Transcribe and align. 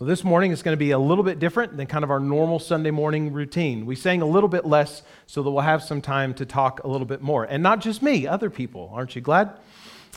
Well, 0.00 0.06
this 0.06 0.22
morning 0.22 0.52
is 0.52 0.62
going 0.62 0.74
to 0.74 0.78
be 0.78 0.92
a 0.92 0.98
little 0.98 1.24
bit 1.24 1.40
different 1.40 1.76
than 1.76 1.88
kind 1.88 2.04
of 2.04 2.10
our 2.12 2.20
normal 2.20 2.60
Sunday 2.60 2.92
morning 2.92 3.32
routine. 3.32 3.84
We 3.84 3.96
sang 3.96 4.22
a 4.22 4.26
little 4.26 4.48
bit 4.48 4.64
less 4.64 5.02
so 5.26 5.42
that 5.42 5.50
we'll 5.50 5.62
have 5.62 5.82
some 5.82 6.00
time 6.00 6.34
to 6.34 6.46
talk 6.46 6.84
a 6.84 6.86
little 6.86 7.04
bit 7.04 7.20
more. 7.20 7.42
And 7.42 7.64
not 7.64 7.80
just 7.80 8.00
me, 8.00 8.24
other 8.24 8.48
people. 8.48 8.92
Aren't 8.94 9.16
you 9.16 9.22
glad? 9.22 9.58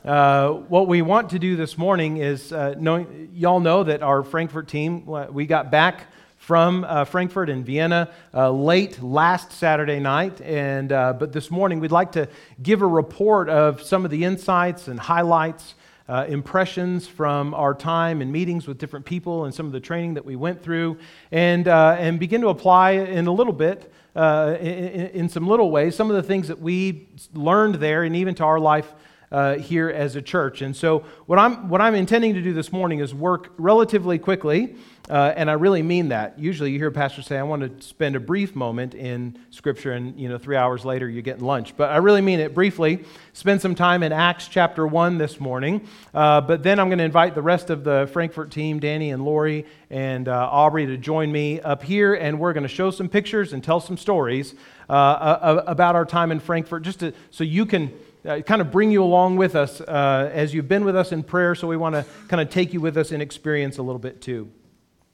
Uh, 0.06 0.50
what 0.52 0.88
we 0.88 1.02
want 1.02 1.32
to 1.32 1.40
do 1.40 1.56
this 1.56 1.80
morning 1.80 2.18
is 2.18 2.54
uh, 2.54 2.76
knowing, 2.78 3.32
y'all 3.34 3.60
know 3.60 3.84
that 3.84 4.04
our 4.04 4.22
Frankfurt 4.22 4.68
team, 4.68 5.04
we 5.34 5.48
got 5.48 5.72
back 5.72 6.06
from 6.38 6.84
uh, 6.84 7.04
Frankfurt 7.06 7.50
and 7.50 7.66
Vienna 7.66 8.12
uh, 8.36 8.52
late 8.52 9.02
last 9.02 9.52
Saturday 9.52 10.00
night. 10.00 10.42
And, 10.42 10.92
uh, 10.92 11.14
but 11.14 11.34
this 11.34 11.50
morning, 11.50 11.80
we'd 11.80 11.92
like 11.92 12.12
to 12.12 12.30
give 12.62 12.84
a 12.84 12.88
report 12.88 13.50
of 13.50 13.82
some 13.82 14.06
of 14.06 14.12
the 14.12 14.26
insights 14.26 14.88
and 14.88 15.00
highlights 15.00 15.74
uh, 16.08 16.26
impressions 16.28 17.08
from 17.08 17.54
our 17.54 17.74
time 17.74 18.22
and 18.22 18.32
meetings 18.32 18.68
with 18.68 18.78
different 18.78 19.06
people 19.06 19.46
and 19.46 19.54
some 19.54 19.66
of 19.66 19.72
the 19.72 19.80
training 19.80 20.16
that 20.16 20.26
we 20.26 20.36
went 20.36 20.62
through, 20.62 20.98
and, 21.32 21.68
uh, 21.68 21.96
and 22.00 22.20
begin 22.20 22.42
to 22.42 22.50
apply 22.50 22.92
in 22.92 23.28
a 23.28 23.32
little 23.32 23.54
bit, 23.54 23.92
uh, 24.16 24.58
in, 24.60 25.08
in, 25.08 25.30
some 25.30 25.48
little 25.48 25.72
ways, 25.72 25.96
some 25.96 26.10
of 26.10 26.16
the 26.16 26.24
things 26.24 26.48
that 26.48 26.60
we 26.60 27.08
learned 27.34 27.76
there 27.76 28.04
and 28.04 28.16
even 28.16 28.36
to 28.36 28.44
our 28.44 28.60
life. 28.60 28.94
Uh, 29.32 29.56
here 29.56 29.90
as 29.90 30.18
a 30.18 30.22
church. 30.22 30.62
And 30.62 30.76
so, 30.76 31.06
what 31.26 31.40
I'm, 31.40 31.70
what 31.70 31.80
I'm 31.80 31.96
intending 31.96 32.34
to 32.34 32.42
do 32.42 32.52
this 32.52 32.74
morning 32.74 33.00
is 33.00 33.16
work 33.16 33.54
relatively 33.58 34.20
quickly 34.20 34.76
uh, 35.12 35.34
and 35.36 35.50
I 35.50 35.54
really 35.54 35.82
mean 35.82 36.10
that. 36.10 36.40
Usually 36.40 36.72
you 36.72 36.78
hear 36.78 36.90
pastors 36.90 37.26
say, 37.26 37.38
I 37.38 37.44
want 37.44 37.64
to 37.64 37.86
spend 37.86 38.16
a 38.16 38.20
brief 38.20 38.56
moment 38.56 38.94
in 38.94 39.38
Scripture, 39.50 39.92
and 39.92 40.18
you 40.18 40.30
know, 40.30 40.38
three 40.38 40.56
hours 40.56 40.86
later 40.86 41.10
you're 41.10 41.22
getting 41.22 41.44
lunch. 41.44 41.76
But 41.76 41.92
I 41.92 41.98
really 41.98 42.22
mean 42.22 42.40
it 42.40 42.54
briefly. 42.54 43.04
Spend 43.34 43.62
some 43.62 43.76
time 43.76 44.04
in 44.04 44.14
Acts 44.14 44.48
chapter 44.48 44.88
1 44.88 45.18
this 45.18 45.38
morning. 45.40 45.86
Uh, 46.14 46.40
but 46.40 46.64
then 46.64 46.80
I'm 46.80 46.88
going 46.88 47.00
to 47.00 47.04
invite 47.04 47.36
the 47.36 47.42
rest 47.42 47.70
of 47.70 47.84
the 47.84 48.10
Frankfurt 48.14 48.52
team, 48.52 48.80
Danny 48.80 49.12
and 49.12 49.26
Lori 49.26 49.66
and 49.90 50.30
uh, 50.30 50.50
Aubrey, 50.50 50.86
to 50.86 50.96
join 50.96 51.30
me 51.30 51.60
up 51.60 51.84
here, 51.84 52.14
and 52.14 52.40
we're 52.40 52.54
going 52.54 52.64
to 52.64 52.70
show 52.70 52.90
some 52.90 53.10
pictures 53.10 53.52
and 53.52 53.62
tell 53.62 53.82
some 53.82 53.98
stories 53.98 54.56
uh, 54.90 55.62
about 55.68 55.96
our 55.96 56.06
time 56.06 56.32
in 56.32 56.40
Frankfurt, 56.40 56.84
just 56.84 57.00
to, 57.00 57.14
so 57.32 57.44
you 57.44 57.66
can. 57.66 57.92
Uh, 58.24 58.40
kind 58.40 58.62
of 58.62 58.72
bring 58.72 58.92
you 58.92 59.04
along 59.04 59.36
with 59.36 59.56
us 59.56 59.82
uh, 59.82 60.30
as 60.32 60.54
you've 60.54 60.68
been 60.68 60.86
with 60.86 60.96
us 60.96 61.12
in 61.12 61.24
prayer, 61.24 61.56
so 61.56 61.68
we 61.68 61.76
want 61.76 61.96
to 61.96 62.06
kind 62.28 62.40
of 62.40 62.52
take 62.52 62.72
you 62.72 62.80
with 62.80 62.96
us 62.96 63.12
in 63.12 63.20
experience 63.20 63.80
a 63.80 63.82
little 63.82 63.98
bit 63.98 64.22
too. 64.22 64.48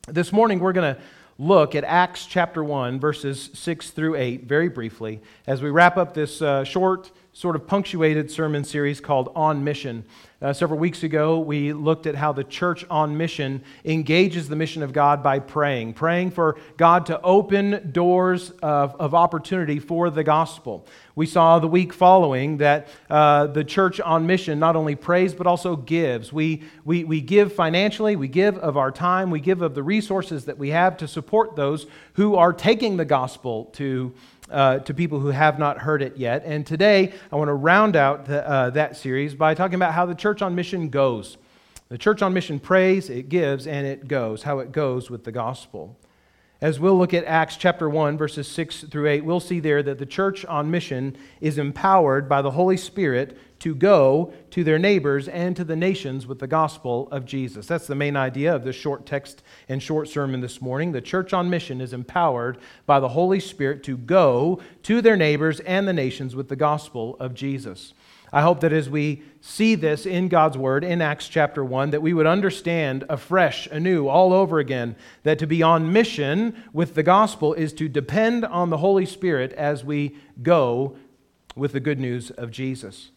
This 0.10 0.34
morning, 0.34 0.60
we're 0.60 0.74
going 0.74 0.94
to 0.94 1.02
look 1.38 1.74
at 1.74 1.86
Acts 1.86 2.26
chapter 2.26 2.62
1, 2.62 3.00
verses 3.00 3.50
6 3.54 3.92
through 3.92 4.16
8, 4.16 4.44
very 4.44 4.68
briefly, 4.68 5.22
as 5.46 5.62
we 5.62 5.70
wrap 5.70 5.96
up 5.96 6.14
this 6.14 6.42
uh, 6.42 6.66
short, 6.66 7.12
sort 7.38 7.56
of 7.56 7.68
punctuated 7.68 8.32
sermon 8.32 8.64
series 8.64 9.00
called 9.00 9.32
On 9.36 9.64
Mission. 9.64 10.04
Uh, 10.42 10.54
several 10.54 10.80
weeks 10.80 11.04
ago, 11.04 11.38
we 11.38 11.72
looked 11.72 12.08
at 12.08 12.16
how 12.16 12.32
the 12.32 12.44
church 12.44 12.84
on 12.90 13.16
mission 13.16 13.64
engages 13.86 14.50
the 14.50 14.56
mission 14.56 14.82
of 14.82 14.92
God 14.92 15.22
by 15.22 15.38
praying, 15.38 15.94
praying 15.94 16.32
for 16.32 16.58
God 16.78 17.06
to 17.08 17.22
open 17.22 17.92
doors 17.92 18.50
of, 18.64 18.96
of 18.96 19.14
opportunity 19.14 19.78
for 19.78 20.10
the 20.10 20.24
gospel. 20.24 20.88
We 21.14 21.28
saw 21.28 21.60
the 21.60 21.68
week 21.68 21.94
following 21.94 22.58
that 22.58 22.88
uh, 23.08 23.48
the 23.48 23.64
church 23.64 24.00
on 24.00 24.26
mission 24.26 24.58
not 24.58 24.76
only 24.76 24.96
prays 24.96 25.36
but 25.36 25.46
also 25.46 25.76
gives. 25.76 26.34
We, 26.34 26.64
we, 26.86 27.04
we 27.04 27.22
give 27.22 27.54
financially, 27.54 28.16
we 28.16 28.28
give 28.28 28.58
of 28.58 28.78
our 28.78 28.92
time, 28.92 29.30
we 29.30 29.42
give 29.42 29.62
of 29.62 29.76
the 29.76 29.84
resources 29.84 30.46
that 30.46 30.58
we 30.58 30.70
have 30.70 30.98
to 30.98 31.08
support 31.08 31.56
those 31.56 31.86
who 32.14 32.36
are 32.36 32.52
taking 32.52 32.98
the 32.98 33.06
gospel 33.06 33.66
to 33.74 34.16
uh, 34.50 34.80
to 34.80 34.94
people 34.94 35.20
who 35.20 35.30
have 35.30 35.60
not 35.60 35.80
heard 35.80 36.02
it 36.02 36.18
yet. 36.18 36.44
And 36.46 36.66
today, 36.66 37.14
I 37.32 37.36
want 37.36 37.50
to 37.50 37.54
round 37.54 37.96
out 37.96 38.26
the, 38.26 38.48
uh, 38.48 38.70
that 38.72 38.98
series 38.98 39.36
by 39.36 39.54
talking 39.54 39.76
about 39.76 39.94
how 39.94 40.06
the 40.06 40.16
church 40.16 40.42
on 40.42 40.56
mission 40.56 40.90
goes. 40.90 41.38
The 41.90 41.98
church 41.98 42.22
on 42.22 42.34
mission 42.34 42.60
prays, 42.60 43.10
it 43.10 43.30
gives, 43.30 43.68
and 43.68 43.88
it 43.88 44.08
goes, 44.08 44.44
how 44.44 44.60
it 44.60 44.72
goes 44.72 45.10
with 45.10 45.24
the 45.24 45.32
gospel. 45.32 45.98
As 46.60 46.80
we'll 46.80 46.98
look 46.98 47.14
at 47.14 47.24
Acts 47.26 47.56
chapter 47.56 47.88
1, 47.88 48.18
verses 48.18 48.48
6 48.48 48.86
through 48.86 49.08
8, 49.08 49.24
we'll 49.24 49.40
see 49.40 49.60
there 49.60 49.84
that 49.84 50.00
the 50.00 50.08
church 50.08 50.44
on 50.46 50.72
mission 50.72 51.16
is 51.40 51.60
empowered 51.60 52.28
by 52.28 52.42
the 52.42 52.50
Holy 52.50 52.78
Spirit 52.78 53.38
to 53.60 53.76
go 53.76 54.34
to 54.50 54.64
their 54.64 54.80
neighbors 54.80 55.28
and 55.28 55.56
to 55.56 55.64
the 55.64 55.76
nations 55.76 56.26
with 56.26 56.40
the 56.40 56.48
gospel 56.48 57.10
of 57.12 57.26
Jesus. 57.26 57.68
That's 57.68 57.86
the 57.86 57.94
main 57.94 58.16
idea 58.16 58.56
of 58.56 58.64
this 58.64 58.76
short 58.76 59.06
text 59.06 59.44
and 59.70 59.84
short 59.84 60.10
sermon 60.10 60.42
this 60.42 60.60
morning. 60.60 60.94
The 60.94 61.02
church 61.02 61.32
on 61.32 61.48
mission 61.48 61.80
is 61.80 61.94
empowered 61.94 62.58
by 62.88 63.00
the 63.00 63.10
Holy 63.10 63.40
Spirit 63.40 63.84
to 63.84 63.96
go 63.96 64.60
to 64.84 65.00
their 65.00 65.16
neighbors 65.16 65.60
and 65.60 65.88
the 65.88 65.94
nations 65.94 66.36
with 66.36 66.50
the 66.50 66.56
gospel 66.56 67.18
of 67.20 67.36
Jesus. 67.36 67.94
I 68.32 68.42
hope 68.42 68.60
that 68.60 68.74
as 68.74 68.90
we 68.90 69.24
see 69.40 69.76
this 69.76 70.06
in 70.06 70.28
God's 70.28 70.58
Word 70.58 70.84
in 70.84 71.02
Acts 71.02 71.28
chapter 71.28 71.64
1, 71.64 71.92
that 71.92 72.02
we 72.02 72.14
would 72.14 72.28
understand 72.28 73.06
afresh, 73.08 73.68
anew, 73.68 74.08
all 74.08 74.34
over 74.34 74.60
again, 74.60 74.96
that 75.24 75.40
to 75.40 75.48
be 75.48 75.64
on 75.64 75.94
mission 75.94 76.64
with 76.74 76.94
the 76.94 77.04
gospel 77.04 77.54
is 77.54 77.72
to 77.74 77.88
depend 77.88 78.44
on 78.44 78.70
the 78.70 78.78
Holy 78.78 79.06
Spirit 79.06 79.54
as 79.54 79.86
we 79.86 80.18
go 80.44 80.98
with 81.56 81.72
the 81.72 81.80
good 81.80 82.00
news 82.00 82.30
of 82.32 82.52
Jesus. 82.52 83.12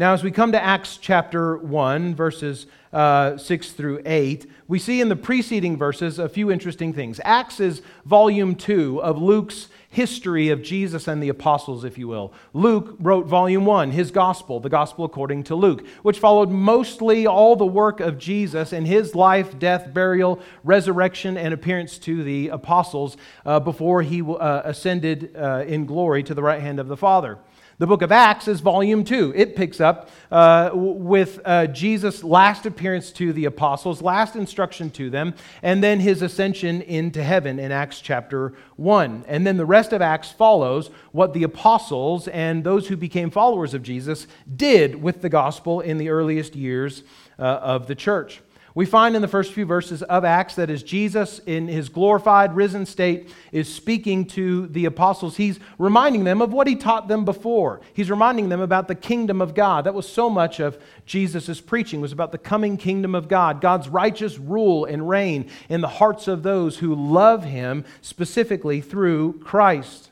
Now, 0.00 0.14
as 0.14 0.24
we 0.24 0.30
come 0.30 0.52
to 0.52 0.64
Acts 0.64 0.96
chapter 0.96 1.58
1, 1.58 2.14
verses 2.14 2.66
uh, 2.90 3.36
6 3.36 3.72
through 3.72 4.00
8, 4.06 4.46
we 4.66 4.78
see 4.78 5.02
in 5.02 5.10
the 5.10 5.14
preceding 5.14 5.76
verses 5.76 6.18
a 6.18 6.26
few 6.26 6.50
interesting 6.50 6.94
things. 6.94 7.20
Acts 7.22 7.60
is 7.60 7.82
volume 8.06 8.54
2 8.54 9.02
of 9.02 9.20
Luke's 9.20 9.68
history 9.90 10.48
of 10.48 10.62
Jesus 10.62 11.06
and 11.06 11.22
the 11.22 11.28
apostles, 11.28 11.84
if 11.84 11.98
you 11.98 12.08
will. 12.08 12.32
Luke 12.54 12.96
wrote 12.98 13.26
volume 13.26 13.66
1, 13.66 13.90
his 13.90 14.10
gospel, 14.10 14.58
the 14.58 14.70
gospel 14.70 15.04
according 15.04 15.42
to 15.42 15.54
Luke, 15.54 15.86
which 16.02 16.18
followed 16.18 16.48
mostly 16.48 17.26
all 17.26 17.54
the 17.54 17.66
work 17.66 18.00
of 18.00 18.16
Jesus 18.16 18.72
and 18.72 18.86
his 18.86 19.14
life, 19.14 19.58
death, 19.58 19.92
burial, 19.92 20.40
resurrection, 20.64 21.36
and 21.36 21.52
appearance 21.52 21.98
to 21.98 22.24
the 22.24 22.48
apostles 22.48 23.18
uh, 23.44 23.60
before 23.60 24.00
he 24.00 24.22
uh, 24.22 24.62
ascended 24.64 25.36
uh, 25.36 25.62
in 25.66 25.84
glory 25.84 26.22
to 26.22 26.32
the 26.32 26.42
right 26.42 26.62
hand 26.62 26.80
of 26.80 26.88
the 26.88 26.96
Father. 26.96 27.38
The 27.80 27.86
book 27.86 28.02
of 28.02 28.12
Acts 28.12 28.46
is 28.46 28.60
volume 28.60 29.04
two. 29.04 29.32
It 29.34 29.56
picks 29.56 29.80
up 29.80 30.10
uh, 30.30 30.68
with 30.74 31.40
uh, 31.46 31.66
Jesus' 31.68 32.22
last 32.22 32.66
appearance 32.66 33.10
to 33.12 33.32
the 33.32 33.46
apostles, 33.46 34.02
last 34.02 34.36
instruction 34.36 34.90
to 34.90 35.08
them, 35.08 35.32
and 35.62 35.82
then 35.82 35.98
his 35.98 36.20
ascension 36.20 36.82
into 36.82 37.22
heaven 37.22 37.58
in 37.58 37.72
Acts 37.72 38.02
chapter 38.02 38.52
1. 38.76 39.24
And 39.26 39.46
then 39.46 39.56
the 39.56 39.64
rest 39.64 39.94
of 39.94 40.02
Acts 40.02 40.30
follows 40.30 40.90
what 41.12 41.32
the 41.32 41.42
apostles 41.42 42.28
and 42.28 42.64
those 42.64 42.88
who 42.88 42.98
became 42.98 43.30
followers 43.30 43.72
of 43.72 43.82
Jesus 43.82 44.26
did 44.54 45.02
with 45.02 45.22
the 45.22 45.30
gospel 45.30 45.80
in 45.80 45.96
the 45.96 46.10
earliest 46.10 46.54
years 46.54 47.02
uh, 47.38 47.44
of 47.44 47.86
the 47.86 47.94
church. 47.94 48.42
We 48.74 48.86
find 48.86 49.16
in 49.16 49.22
the 49.22 49.28
first 49.28 49.52
few 49.52 49.64
verses 49.64 50.02
of 50.04 50.24
Acts 50.24 50.54
that 50.54 50.70
as 50.70 50.84
Jesus, 50.84 51.40
in 51.40 51.66
his 51.66 51.88
glorified, 51.88 52.54
risen 52.54 52.86
state, 52.86 53.28
is 53.50 53.72
speaking 53.72 54.26
to 54.26 54.68
the 54.68 54.84
apostles, 54.84 55.36
he's 55.36 55.58
reminding 55.76 56.22
them 56.22 56.40
of 56.40 56.52
what 56.52 56.68
he 56.68 56.76
taught 56.76 57.08
them 57.08 57.24
before. 57.24 57.80
He's 57.94 58.10
reminding 58.10 58.48
them 58.48 58.60
about 58.60 58.86
the 58.86 58.94
kingdom 58.94 59.42
of 59.42 59.54
God. 59.54 59.84
That 59.84 59.94
was 59.94 60.08
so 60.08 60.30
much 60.30 60.60
of 60.60 60.78
Jesus' 61.04 61.60
preaching, 61.60 62.00
was 62.00 62.12
about 62.12 62.30
the 62.30 62.38
coming 62.38 62.76
kingdom 62.76 63.16
of 63.16 63.26
God, 63.26 63.60
God's 63.60 63.88
righteous 63.88 64.38
rule 64.38 64.84
and 64.84 65.08
reign 65.08 65.50
in 65.68 65.80
the 65.80 65.88
hearts 65.88 66.28
of 66.28 66.44
those 66.44 66.78
who 66.78 66.94
love 66.94 67.44
him, 67.44 67.84
specifically 68.02 68.80
through 68.80 69.40
Christ. 69.40 70.10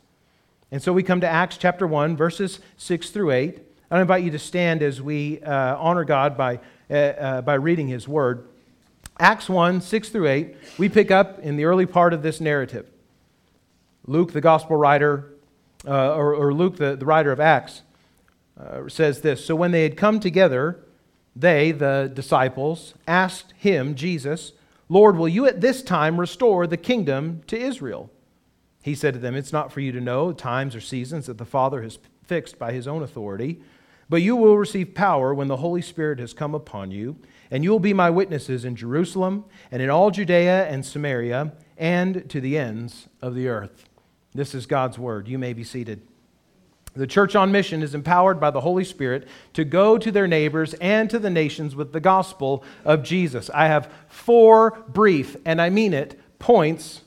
And 0.72 0.82
so 0.82 0.92
we 0.92 1.04
come 1.04 1.20
to 1.20 1.28
Acts 1.28 1.56
chapter 1.56 1.86
1, 1.86 2.16
verses 2.16 2.58
6 2.76 3.10
through 3.10 3.30
8. 3.30 3.60
I 3.90 4.00
invite 4.00 4.24
you 4.24 4.32
to 4.32 4.38
stand 4.38 4.82
as 4.82 5.00
we 5.00 5.40
uh, 5.40 5.76
honor 5.78 6.04
God 6.04 6.36
by 6.36 6.60
uh, 6.90 6.94
uh, 6.94 7.42
by 7.42 7.54
reading 7.54 7.88
his 7.88 8.08
word. 8.08 8.48
Acts 9.18 9.48
1 9.48 9.80
6 9.80 10.08
through 10.10 10.28
8, 10.28 10.56
we 10.78 10.88
pick 10.88 11.10
up 11.10 11.38
in 11.40 11.56
the 11.56 11.64
early 11.64 11.86
part 11.86 12.14
of 12.14 12.22
this 12.22 12.40
narrative. 12.40 12.88
Luke, 14.06 14.32
the 14.32 14.40
gospel 14.40 14.76
writer, 14.76 15.34
uh, 15.86 16.14
or, 16.14 16.34
or, 16.34 16.54
Luke, 16.54 16.76
the, 16.76 16.96
the 16.96 17.04
writer 17.04 17.30
of 17.30 17.40
Acts, 17.40 17.82
uh, 18.58 18.88
says 18.88 19.20
this 19.20 19.44
So 19.44 19.54
when 19.54 19.70
they 19.70 19.82
had 19.82 19.96
come 19.96 20.20
together, 20.20 20.80
they, 21.36 21.72
the 21.72 22.10
disciples, 22.12 22.94
asked 23.06 23.52
him, 23.56 23.94
Jesus, 23.94 24.52
Lord, 24.88 25.16
will 25.16 25.28
you 25.28 25.46
at 25.46 25.60
this 25.60 25.82
time 25.82 26.18
restore 26.18 26.66
the 26.66 26.76
kingdom 26.76 27.42
to 27.48 27.58
Israel? 27.58 28.10
He 28.82 28.94
said 28.94 29.14
to 29.14 29.20
them, 29.20 29.34
It's 29.34 29.52
not 29.52 29.72
for 29.72 29.80
you 29.80 29.92
to 29.92 30.00
know 30.00 30.32
times 30.32 30.74
or 30.74 30.80
seasons 30.80 31.26
that 31.26 31.38
the 31.38 31.44
Father 31.44 31.82
has 31.82 31.98
fixed 32.24 32.58
by 32.58 32.72
his 32.72 32.88
own 32.88 33.02
authority 33.02 33.60
but 34.08 34.22
you 34.22 34.36
will 34.36 34.56
receive 34.56 34.94
power 34.94 35.34
when 35.34 35.48
the 35.48 35.58
Holy 35.58 35.82
Spirit 35.82 36.18
has 36.18 36.32
come 36.32 36.54
upon 36.54 36.90
you, 36.90 37.16
and 37.50 37.64
you 37.64 37.70
will 37.70 37.78
be 37.78 37.92
my 37.92 38.10
witnesses 38.10 38.64
in 38.64 38.76
Jerusalem 38.76 39.44
and 39.70 39.82
in 39.82 39.90
all 39.90 40.10
Judea 40.10 40.66
and 40.66 40.84
Samaria 40.84 41.52
and 41.76 42.28
to 42.30 42.40
the 42.40 42.58
ends 42.58 43.08
of 43.22 43.34
the 43.34 43.48
earth. 43.48 43.84
This 44.34 44.54
is 44.54 44.66
God's 44.66 44.98
word. 44.98 45.28
You 45.28 45.38
may 45.38 45.52
be 45.52 45.64
seated. 45.64 46.02
The 46.94 47.06
church 47.06 47.36
on 47.36 47.52
mission 47.52 47.82
is 47.82 47.94
empowered 47.94 48.40
by 48.40 48.50
the 48.50 48.60
Holy 48.60 48.84
Spirit 48.84 49.28
to 49.52 49.64
go 49.64 49.98
to 49.98 50.10
their 50.10 50.26
neighbors 50.26 50.74
and 50.74 51.08
to 51.10 51.18
the 51.18 51.30
nations 51.30 51.76
with 51.76 51.92
the 51.92 52.00
gospel 52.00 52.64
of 52.84 53.02
Jesus. 53.02 53.50
I 53.54 53.66
have 53.66 53.92
four 54.08 54.82
brief, 54.88 55.36
and 55.44 55.60
I 55.60 55.70
mean 55.70 55.94
it, 55.94 56.18
points 56.38 57.02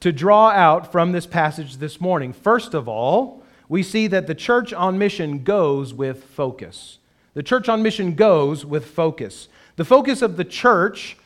to 0.00 0.12
draw 0.12 0.50
out 0.50 0.90
from 0.90 1.12
this 1.12 1.26
passage 1.26 1.76
this 1.76 2.00
morning. 2.00 2.32
First 2.32 2.74
of 2.74 2.88
all, 2.88 3.42
we 3.68 3.82
see 3.82 4.06
that 4.06 4.26
the 4.26 4.34
church 4.34 4.72
on 4.72 4.98
mission 4.98 5.44
goes 5.44 5.92
with 5.92 6.24
focus. 6.24 6.98
The 7.34 7.42
church 7.42 7.68
on 7.68 7.82
mission 7.82 8.14
goes 8.14 8.64
with 8.64 8.86
focus. 8.86 9.48
The 9.76 9.84
focus 9.84 10.22
of 10.22 10.36
the 10.36 10.44
church 10.44 11.16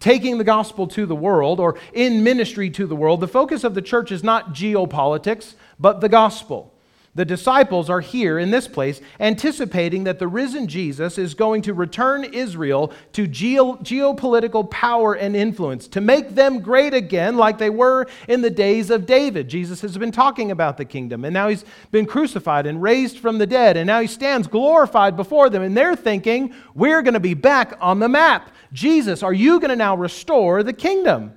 taking 0.00 0.38
the 0.38 0.44
gospel 0.44 0.86
to 0.88 1.06
the 1.06 1.14
world 1.14 1.60
or 1.60 1.78
in 1.92 2.22
ministry 2.22 2.70
to 2.70 2.86
the 2.86 2.96
world, 2.96 3.20
the 3.20 3.28
focus 3.28 3.64
of 3.64 3.74
the 3.74 3.82
church 3.82 4.12
is 4.12 4.22
not 4.22 4.54
geopolitics, 4.54 5.54
but 5.78 6.00
the 6.00 6.08
gospel. 6.08 6.71
The 7.14 7.24
disciples 7.26 7.90
are 7.90 8.00
here 8.00 8.38
in 8.38 8.50
this 8.50 8.66
place 8.66 9.02
anticipating 9.20 10.04
that 10.04 10.18
the 10.18 10.26
risen 10.26 10.66
Jesus 10.66 11.18
is 11.18 11.34
going 11.34 11.60
to 11.62 11.74
return 11.74 12.24
Israel 12.24 12.90
to 13.12 13.26
geo- 13.26 13.76
geopolitical 13.76 14.70
power 14.70 15.12
and 15.12 15.36
influence, 15.36 15.88
to 15.88 16.00
make 16.00 16.30
them 16.30 16.60
great 16.60 16.94
again 16.94 17.36
like 17.36 17.58
they 17.58 17.68
were 17.68 18.06
in 18.28 18.40
the 18.40 18.48
days 18.48 18.88
of 18.88 19.04
David. 19.04 19.48
Jesus 19.48 19.82
has 19.82 19.98
been 19.98 20.10
talking 20.10 20.50
about 20.50 20.78
the 20.78 20.86
kingdom, 20.86 21.26
and 21.26 21.34
now 21.34 21.48
he's 21.48 21.66
been 21.90 22.06
crucified 22.06 22.66
and 22.66 22.80
raised 22.80 23.18
from 23.18 23.36
the 23.36 23.46
dead, 23.46 23.76
and 23.76 23.86
now 23.86 24.00
he 24.00 24.06
stands 24.06 24.46
glorified 24.46 25.14
before 25.14 25.50
them, 25.50 25.60
and 25.60 25.76
they're 25.76 25.94
thinking, 25.94 26.54
we're 26.74 27.02
going 27.02 27.12
to 27.12 27.20
be 27.20 27.34
back 27.34 27.76
on 27.78 27.98
the 27.98 28.08
map. 28.08 28.54
Jesus, 28.72 29.22
are 29.22 29.34
you 29.34 29.60
going 29.60 29.68
to 29.68 29.76
now 29.76 29.94
restore 29.94 30.62
the 30.62 30.72
kingdom? 30.72 31.36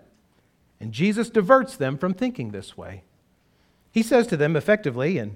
And 0.80 0.94
Jesus 0.94 1.30
diverts 1.30 1.76
them 1.76 1.98
from 1.98 2.14
thinking 2.14 2.52
this 2.52 2.78
way. 2.78 3.04
He 3.92 4.04
says 4.04 4.26
to 4.28 4.38
them 4.38 4.56
effectively, 4.56 5.18
and 5.18 5.36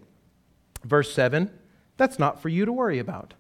Verse 0.84 1.14
7 1.14 1.52
that's 2.00 2.18
not 2.18 2.42
for 2.42 2.48
you 2.48 2.66
to 2.66 2.72
worry 2.72 2.98
about. 2.98 3.34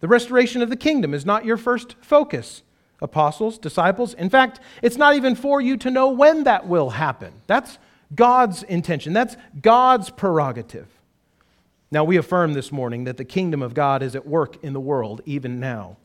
The 0.00 0.08
restoration 0.08 0.62
of 0.62 0.68
the 0.68 0.76
kingdom 0.76 1.14
is 1.14 1.24
not 1.24 1.44
your 1.44 1.56
first 1.56 1.94
focus, 2.00 2.62
apostles, 3.00 3.56
disciples. 3.56 4.14
In 4.14 4.28
fact, 4.28 4.58
it's 4.82 4.96
not 4.96 5.14
even 5.14 5.36
for 5.36 5.60
you 5.60 5.76
to 5.76 5.92
know 5.92 6.08
when 6.08 6.42
that 6.44 6.66
will 6.66 6.90
happen. 6.90 7.32
That's 7.46 7.78
God's 8.14 8.64
intention, 8.64 9.12
that's 9.12 9.36
God's 9.62 10.10
prerogative. 10.10 10.88
Now, 11.92 12.02
we 12.02 12.16
affirm 12.16 12.54
this 12.54 12.72
morning 12.72 13.04
that 13.04 13.16
the 13.16 13.24
kingdom 13.24 13.62
of 13.62 13.74
God 13.74 14.02
is 14.02 14.16
at 14.16 14.26
work 14.26 14.62
in 14.64 14.72
the 14.72 14.80
world 14.80 15.22
even 15.24 15.60
now 15.60 15.96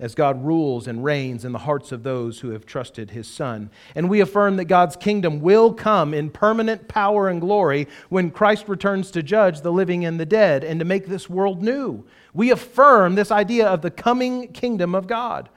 as 0.00 0.14
God 0.14 0.44
rules 0.44 0.86
and 0.86 1.02
reigns 1.02 1.44
in 1.44 1.52
the 1.52 1.58
hearts 1.58 1.92
of 1.92 2.02
those 2.02 2.40
who 2.40 2.50
have 2.50 2.64
trusted 2.64 3.10
his 3.10 3.26
Son. 3.26 3.70
And 3.94 4.08
we 4.08 4.20
affirm 4.20 4.56
that 4.56 4.66
God's 4.66 4.96
kingdom 4.96 5.40
will 5.40 5.72
come 5.72 6.14
in 6.14 6.30
permanent 6.30 6.88
power 6.88 7.28
and 7.28 7.40
glory 7.40 7.88
when 8.08 8.30
Christ 8.30 8.68
returns 8.68 9.10
to 9.10 9.22
judge 9.22 9.60
the 9.60 9.72
living 9.72 10.04
and 10.04 10.20
the 10.20 10.26
dead 10.26 10.62
and 10.62 10.78
to 10.78 10.84
make 10.84 11.06
this 11.06 11.28
world 11.28 11.62
new. 11.62 12.04
We 12.32 12.50
affirm 12.50 13.14
this 13.14 13.30
idea 13.30 13.66
of 13.66 13.82
the 13.82 13.90
coming 13.90 14.52
kingdom 14.52 14.94
of 14.94 15.06
God. 15.06 15.48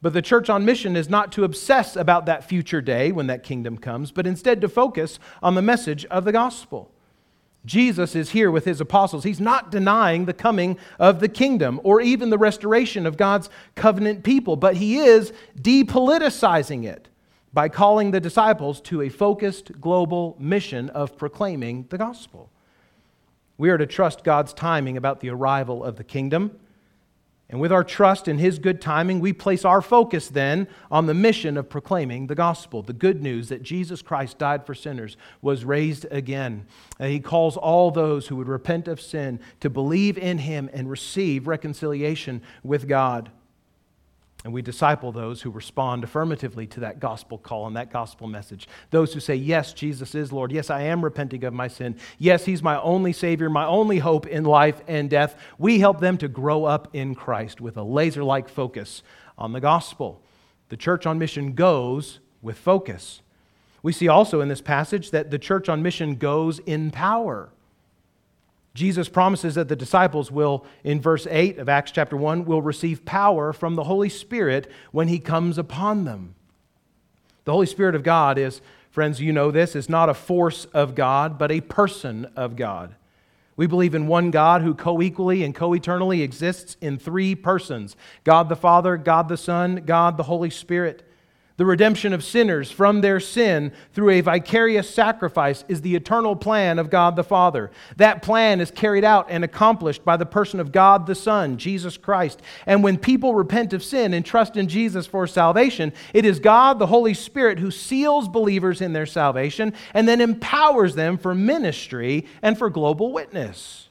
But 0.00 0.12
the 0.12 0.22
church 0.22 0.50
on 0.50 0.64
mission 0.64 0.96
is 0.96 1.08
not 1.08 1.32
to 1.32 1.44
obsess 1.44 1.96
about 1.96 2.26
that 2.26 2.44
future 2.44 2.80
day 2.80 3.12
when 3.12 3.28
that 3.28 3.42
kingdom 3.42 3.78
comes, 3.78 4.10
but 4.10 4.26
instead 4.26 4.60
to 4.60 4.68
focus 4.68 5.18
on 5.42 5.54
the 5.54 5.62
message 5.62 6.04
of 6.06 6.24
the 6.24 6.32
gospel. 6.32 6.91
Jesus 7.64 8.16
is 8.16 8.30
here 8.30 8.50
with 8.50 8.64
his 8.64 8.80
apostles. 8.80 9.24
He's 9.24 9.40
not 9.40 9.70
denying 9.70 10.24
the 10.24 10.32
coming 10.32 10.78
of 10.98 11.20
the 11.20 11.28
kingdom 11.28 11.80
or 11.84 12.00
even 12.00 12.30
the 12.30 12.38
restoration 12.38 13.06
of 13.06 13.16
God's 13.16 13.48
covenant 13.76 14.24
people, 14.24 14.56
but 14.56 14.76
he 14.76 14.98
is 14.98 15.32
depoliticizing 15.60 16.84
it 16.84 17.08
by 17.52 17.68
calling 17.68 18.10
the 18.10 18.20
disciples 18.20 18.80
to 18.80 19.02
a 19.02 19.08
focused 19.08 19.80
global 19.80 20.36
mission 20.40 20.90
of 20.90 21.16
proclaiming 21.16 21.86
the 21.90 21.98
gospel. 21.98 22.50
We 23.58 23.70
are 23.70 23.78
to 23.78 23.86
trust 23.86 24.24
God's 24.24 24.52
timing 24.52 24.96
about 24.96 25.20
the 25.20 25.28
arrival 25.30 25.84
of 25.84 25.96
the 25.96 26.04
kingdom 26.04 26.58
and 27.52 27.60
with 27.60 27.70
our 27.70 27.84
trust 27.84 28.28
in 28.28 28.38
His 28.38 28.58
good 28.58 28.80
timing, 28.80 29.20
we 29.20 29.34
place 29.34 29.62
our 29.66 29.82
focus 29.82 30.28
then 30.28 30.66
on 30.90 31.04
the 31.04 31.12
mission 31.12 31.58
of 31.58 31.68
proclaiming 31.68 32.26
the 32.26 32.34
gospel, 32.34 32.80
the 32.80 32.94
good 32.94 33.22
news 33.22 33.50
that 33.50 33.62
Jesus 33.62 34.00
Christ 34.00 34.38
died 34.38 34.64
for 34.64 34.74
sinners, 34.74 35.18
was 35.42 35.62
raised 35.62 36.06
again. 36.10 36.64
And 36.98 37.12
he 37.12 37.20
calls 37.20 37.58
all 37.58 37.90
those 37.90 38.26
who 38.26 38.36
would 38.36 38.48
repent 38.48 38.88
of 38.88 39.02
sin 39.02 39.38
to 39.60 39.68
believe 39.68 40.16
in 40.16 40.38
Him 40.38 40.70
and 40.72 40.88
receive 40.88 41.46
reconciliation 41.46 42.40
with 42.64 42.88
God. 42.88 43.30
And 44.44 44.52
we 44.52 44.60
disciple 44.60 45.12
those 45.12 45.42
who 45.42 45.50
respond 45.50 46.02
affirmatively 46.02 46.66
to 46.68 46.80
that 46.80 46.98
gospel 46.98 47.38
call 47.38 47.68
and 47.68 47.76
that 47.76 47.92
gospel 47.92 48.26
message. 48.26 48.68
Those 48.90 49.14
who 49.14 49.20
say, 49.20 49.36
Yes, 49.36 49.72
Jesus 49.72 50.16
is 50.16 50.32
Lord. 50.32 50.50
Yes, 50.50 50.68
I 50.68 50.82
am 50.82 51.04
repenting 51.04 51.44
of 51.44 51.54
my 51.54 51.68
sin. 51.68 51.96
Yes, 52.18 52.44
He's 52.44 52.62
my 52.62 52.80
only 52.80 53.12
Savior, 53.12 53.48
my 53.48 53.64
only 53.64 53.98
hope 53.98 54.26
in 54.26 54.42
life 54.44 54.80
and 54.88 55.08
death. 55.08 55.36
We 55.58 55.78
help 55.78 56.00
them 56.00 56.18
to 56.18 56.28
grow 56.28 56.64
up 56.64 56.88
in 56.92 57.14
Christ 57.14 57.60
with 57.60 57.76
a 57.76 57.84
laser 57.84 58.24
like 58.24 58.48
focus 58.48 59.04
on 59.38 59.52
the 59.52 59.60
gospel. 59.60 60.20
The 60.70 60.76
church 60.76 61.06
on 61.06 61.18
mission 61.20 61.52
goes 61.52 62.18
with 62.40 62.58
focus. 62.58 63.20
We 63.82 63.92
see 63.92 64.08
also 64.08 64.40
in 64.40 64.48
this 64.48 64.60
passage 64.60 65.12
that 65.12 65.30
the 65.30 65.38
church 65.38 65.68
on 65.68 65.82
mission 65.82 66.16
goes 66.16 66.58
in 66.60 66.90
power. 66.90 67.50
Jesus 68.74 69.08
promises 69.08 69.54
that 69.56 69.68
the 69.68 69.76
disciples 69.76 70.30
will, 70.30 70.64
in 70.82 71.00
verse 71.00 71.26
8 71.28 71.58
of 71.58 71.68
Acts 71.68 71.90
chapter 71.90 72.16
1, 72.16 72.44
will 72.46 72.62
receive 72.62 73.04
power 73.04 73.52
from 73.52 73.74
the 73.74 73.84
Holy 73.84 74.08
Spirit 74.08 74.70
when 74.92 75.08
he 75.08 75.18
comes 75.18 75.58
upon 75.58 76.04
them. 76.04 76.34
The 77.44 77.52
Holy 77.52 77.66
Spirit 77.66 77.94
of 77.94 78.02
God 78.02 78.38
is, 78.38 78.62
friends, 78.90 79.20
you 79.20 79.32
know 79.32 79.50
this, 79.50 79.76
is 79.76 79.88
not 79.88 80.08
a 80.08 80.14
force 80.14 80.64
of 80.66 80.94
God, 80.94 81.38
but 81.38 81.52
a 81.52 81.60
person 81.60 82.26
of 82.34 82.56
God. 82.56 82.94
We 83.56 83.66
believe 83.66 83.94
in 83.94 84.06
one 84.06 84.30
God 84.30 84.62
who 84.62 84.74
co 84.74 85.02
equally 85.02 85.44
and 85.44 85.54
co 85.54 85.74
eternally 85.74 86.22
exists 86.22 86.76
in 86.80 86.98
three 86.98 87.34
persons 87.34 87.96
God 88.24 88.48
the 88.48 88.56
Father, 88.56 88.96
God 88.96 89.28
the 89.28 89.36
Son, 89.36 89.82
God 89.84 90.16
the 90.16 90.22
Holy 90.22 90.50
Spirit. 90.50 91.06
The 91.62 91.66
redemption 91.66 92.12
of 92.12 92.24
sinners 92.24 92.72
from 92.72 93.02
their 93.02 93.20
sin 93.20 93.70
through 93.92 94.10
a 94.10 94.20
vicarious 94.20 94.92
sacrifice 94.92 95.64
is 95.68 95.80
the 95.80 95.94
eternal 95.94 96.34
plan 96.34 96.80
of 96.80 96.90
God 96.90 97.14
the 97.14 97.22
Father. 97.22 97.70
That 97.98 98.20
plan 98.20 98.60
is 98.60 98.72
carried 98.72 99.04
out 99.04 99.28
and 99.30 99.44
accomplished 99.44 100.04
by 100.04 100.16
the 100.16 100.26
person 100.26 100.58
of 100.58 100.72
God 100.72 101.06
the 101.06 101.14
Son, 101.14 101.58
Jesus 101.58 101.96
Christ. 101.96 102.42
And 102.66 102.82
when 102.82 102.98
people 102.98 103.36
repent 103.36 103.72
of 103.74 103.84
sin 103.84 104.12
and 104.12 104.26
trust 104.26 104.56
in 104.56 104.66
Jesus 104.66 105.06
for 105.06 105.24
salvation, 105.28 105.92
it 106.12 106.24
is 106.24 106.40
God 106.40 106.80
the 106.80 106.88
Holy 106.88 107.14
Spirit 107.14 107.60
who 107.60 107.70
seals 107.70 108.26
believers 108.26 108.80
in 108.80 108.92
their 108.92 109.06
salvation 109.06 109.72
and 109.94 110.08
then 110.08 110.20
empowers 110.20 110.96
them 110.96 111.16
for 111.16 111.32
ministry 111.32 112.26
and 112.42 112.58
for 112.58 112.70
global 112.70 113.12
witness. 113.12 113.88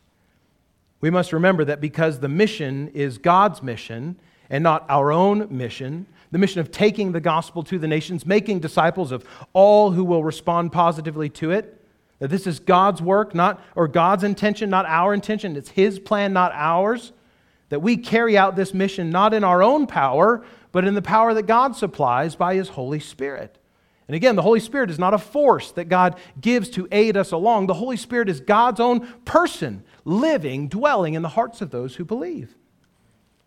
We 0.99 1.09
must 1.09 1.31
remember 1.31 1.63
that 1.63 1.79
because 1.79 2.19
the 2.19 2.27
mission 2.27 2.89
is 2.89 3.17
God's 3.17 3.63
mission 3.63 4.19
and 4.51 4.63
not 4.63 4.85
our 4.89 5.11
own 5.11 5.47
mission, 5.49 6.05
the 6.29 6.37
mission 6.37 6.59
of 6.59 6.71
taking 6.71 7.13
the 7.13 7.21
gospel 7.21 7.63
to 7.63 7.79
the 7.79 7.87
nations, 7.87 8.25
making 8.25 8.59
disciples 8.59 9.11
of 9.11 9.25
all 9.53 9.91
who 9.91 10.03
will 10.03 10.23
respond 10.23 10.73
positively 10.73 11.29
to 11.29 11.51
it. 11.51 11.81
That 12.19 12.27
this 12.27 12.45
is 12.45 12.59
God's 12.59 13.01
work, 13.01 13.33
not 13.33 13.63
or 13.75 13.87
God's 13.87 14.23
intention, 14.23 14.69
not 14.69 14.85
our 14.85 15.13
intention. 15.13 15.55
It's 15.55 15.69
his 15.69 15.97
plan, 15.97 16.33
not 16.33 16.51
ours. 16.53 17.13
That 17.69 17.81
we 17.81 17.95
carry 17.95 18.37
out 18.37 18.57
this 18.57 18.73
mission 18.73 19.09
not 19.09 19.33
in 19.33 19.45
our 19.45 19.63
own 19.63 19.87
power, 19.87 20.43
but 20.73 20.85
in 20.85 20.93
the 20.93 21.01
power 21.01 21.33
that 21.33 21.47
God 21.47 21.75
supplies 21.75 22.35
by 22.35 22.55
his 22.55 22.69
Holy 22.69 22.99
Spirit. 22.99 23.57
And 24.07 24.15
again, 24.17 24.35
the 24.35 24.41
Holy 24.41 24.59
Spirit 24.59 24.89
is 24.89 24.99
not 24.99 25.13
a 25.13 25.17
force 25.17 25.71
that 25.71 25.85
God 25.85 26.19
gives 26.39 26.69
to 26.71 26.89
aid 26.91 27.15
us 27.15 27.31
along. 27.31 27.67
The 27.67 27.73
Holy 27.75 27.95
Spirit 27.95 28.27
is 28.27 28.41
God's 28.41 28.81
own 28.81 29.07
person, 29.23 29.85
living, 30.03 30.67
dwelling 30.67 31.13
in 31.13 31.21
the 31.21 31.29
hearts 31.29 31.61
of 31.61 31.71
those 31.71 31.95
who 31.95 32.03
believe. 32.03 32.53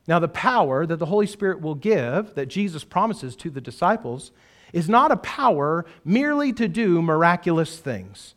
Now, 0.07 0.19
the 0.19 0.29
power 0.29 0.85
that 0.87 0.99
the 0.99 1.07
Holy 1.07 1.27
Spirit 1.27 1.61
will 1.61 1.75
give, 1.75 2.35
that 2.35 2.47
Jesus 2.47 2.85
promises 2.85 3.35
to 3.37 3.51
the 3.51 3.61
disciples, 3.61 4.33
is 4.73 4.89
not 4.89 5.11
a 5.11 5.17
power 5.17 5.87
merely 6.05 6.53
to 6.53 6.69
do 6.69 7.01
miraculous 7.01 7.79
things, 7.79 8.35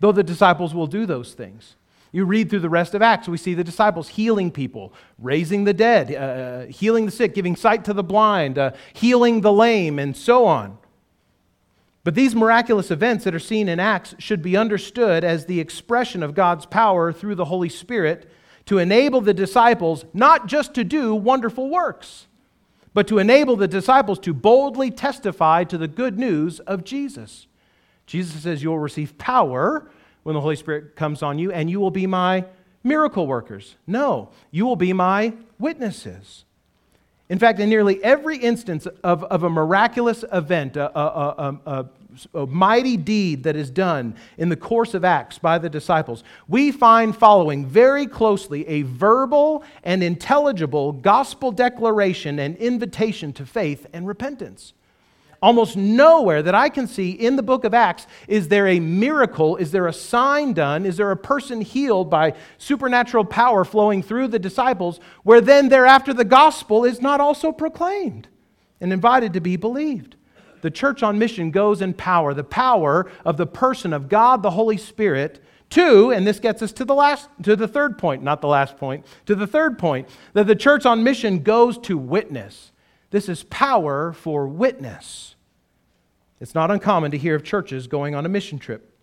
though 0.00 0.12
the 0.12 0.22
disciples 0.22 0.74
will 0.74 0.86
do 0.86 1.04
those 1.04 1.34
things. 1.34 1.76
You 2.10 2.24
read 2.24 2.48
through 2.48 2.60
the 2.60 2.70
rest 2.70 2.94
of 2.94 3.02
Acts, 3.02 3.28
we 3.28 3.36
see 3.36 3.52
the 3.52 3.64
disciples 3.64 4.08
healing 4.08 4.50
people, 4.50 4.94
raising 5.18 5.64
the 5.64 5.74
dead, 5.74 6.10
uh, 6.10 6.16
uh 6.16 6.66
healing 6.66 7.04
the 7.04 7.12
sick, 7.12 7.34
giving 7.34 7.54
sight 7.54 7.84
to 7.84 7.92
the 7.92 8.02
blind, 8.02 8.56
uh, 8.56 8.70
healing 8.94 9.42
the 9.42 9.52
lame, 9.52 9.98
and 9.98 10.16
so 10.16 10.46
on. 10.46 10.78
But 12.02 12.14
these 12.14 12.34
miraculous 12.34 12.90
events 12.90 13.24
that 13.24 13.34
are 13.34 13.38
seen 13.38 13.68
in 13.68 13.78
Acts 13.78 14.14
should 14.18 14.40
be 14.40 14.56
understood 14.56 15.24
as 15.24 15.44
the 15.44 15.60
expression 15.60 16.22
of 16.22 16.34
God's 16.34 16.64
power 16.64 17.12
through 17.12 17.34
the 17.34 17.44
Holy 17.44 17.68
Spirit 17.68 18.30
to 18.68 18.76
enable 18.76 19.22
the 19.22 19.32
disciples 19.32 20.04
not 20.12 20.46
just 20.46 20.74
to 20.74 20.84
do 20.84 21.14
wonderful 21.14 21.70
works, 21.70 22.26
but 22.92 23.08
to 23.08 23.18
enable 23.18 23.56
the 23.56 23.66
disciples 23.66 24.18
to 24.18 24.34
boldly 24.34 24.90
testify 24.90 25.64
to 25.64 25.78
the 25.78 25.88
good 25.88 26.18
news 26.18 26.60
of 26.60 26.84
Jesus. 26.84 27.46
Jesus 28.04 28.42
says, 28.42 28.62
You'll 28.62 28.78
receive 28.78 29.16
power 29.16 29.90
when 30.22 30.34
the 30.34 30.42
Holy 30.42 30.54
Spirit 30.54 30.96
comes 30.96 31.22
on 31.22 31.38
you, 31.38 31.50
and 31.50 31.70
you 31.70 31.80
will 31.80 31.90
be 31.90 32.06
my 32.06 32.44
miracle 32.84 33.26
workers. 33.26 33.76
No, 33.86 34.32
you 34.50 34.66
will 34.66 34.76
be 34.76 34.92
my 34.92 35.32
witnesses. 35.58 36.44
In 37.28 37.38
fact, 37.38 37.60
in 37.60 37.68
nearly 37.68 38.02
every 38.02 38.38
instance 38.38 38.86
of, 39.04 39.24
of 39.24 39.42
a 39.42 39.50
miraculous 39.50 40.24
event, 40.32 40.76
a, 40.76 40.98
a, 40.98 41.58
a, 41.66 41.88
a 42.34 42.46
mighty 42.46 42.96
deed 42.96 43.42
that 43.44 43.54
is 43.54 43.70
done 43.70 44.14
in 44.38 44.48
the 44.48 44.56
course 44.56 44.94
of 44.94 45.04
Acts 45.04 45.38
by 45.38 45.58
the 45.58 45.68
disciples, 45.68 46.24
we 46.48 46.72
find 46.72 47.14
following 47.14 47.66
very 47.66 48.06
closely 48.06 48.66
a 48.66 48.82
verbal 48.82 49.62
and 49.84 50.02
intelligible 50.02 50.92
gospel 50.92 51.52
declaration 51.52 52.38
and 52.38 52.56
invitation 52.56 53.32
to 53.34 53.44
faith 53.44 53.86
and 53.92 54.06
repentance. 54.06 54.72
Almost 55.40 55.76
nowhere 55.76 56.42
that 56.42 56.54
I 56.54 56.68
can 56.68 56.88
see 56.88 57.12
in 57.12 57.36
the 57.36 57.42
book 57.42 57.62
of 57.64 57.72
Acts 57.72 58.06
is 58.26 58.48
there 58.48 58.66
a 58.66 58.80
miracle, 58.80 59.56
is 59.56 59.70
there 59.70 59.86
a 59.86 59.92
sign 59.92 60.52
done, 60.52 60.84
is 60.84 60.96
there 60.96 61.12
a 61.12 61.16
person 61.16 61.60
healed 61.60 62.10
by 62.10 62.34
supernatural 62.58 63.24
power 63.24 63.64
flowing 63.64 64.02
through 64.02 64.28
the 64.28 64.38
disciples, 64.40 64.98
where 65.22 65.40
then 65.40 65.68
thereafter 65.68 66.12
the 66.12 66.24
gospel 66.24 66.84
is 66.84 67.00
not 67.00 67.20
also 67.20 67.52
proclaimed. 67.52 68.28
and 68.80 68.92
invited 68.92 69.32
to 69.32 69.40
be 69.40 69.56
believed. 69.56 70.14
The 70.60 70.70
church 70.70 71.02
on 71.02 71.18
mission 71.18 71.50
goes 71.50 71.82
in 71.82 71.94
power, 71.94 72.34
the 72.34 72.44
power 72.44 73.10
of 73.24 73.36
the 73.36 73.46
person 73.46 73.92
of 73.92 74.08
God 74.08 74.42
the 74.42 74.50
Holy 74.50 74.76
Spirit 74.76 75.42
to, 75.70 76.10
and 76.10 76.26
this 76.26 76.40
gets 76.40 76.62
us 76.62 76.72
to 76.72 76.84
the 76.84 76.94
last 76.94 77.28
to 77.42 77.54
the 77.54 77.68
third 77.68 77.98
point, 77.98 78.22
not 78.22 78.40
the 78.40 78.48
last 78.48 78.76
point, 78.76 79.04
to 79.26 79.34
the 79.34 79.46
third 79.46 79.78
point, 79.78 80.08
that 80.32 80.46
the 80.46 80.56
church 80.56 80.86
on 80.86 81.04
mission 81.04 81.42
goes 81.42 81.78
to 81.78 81.98
witness. 81.98 82.72
This 83.10 83.28
is 83.28 83.44
power 83.44 84.12
for 84.12 84.46
witness. 84.46 85.34
It's 86.40 86.54
not 86.54 86.70
uncommon 86.70 87.10
to 87.12 87.18
hear 87.18 87.34
of 87.34 87.42
churches 87.42 87.86
going 87.86 88.14
on 88.14 88.26
a 88.26 88.28
mission 88.28 88.58
trip. 88.58 88.94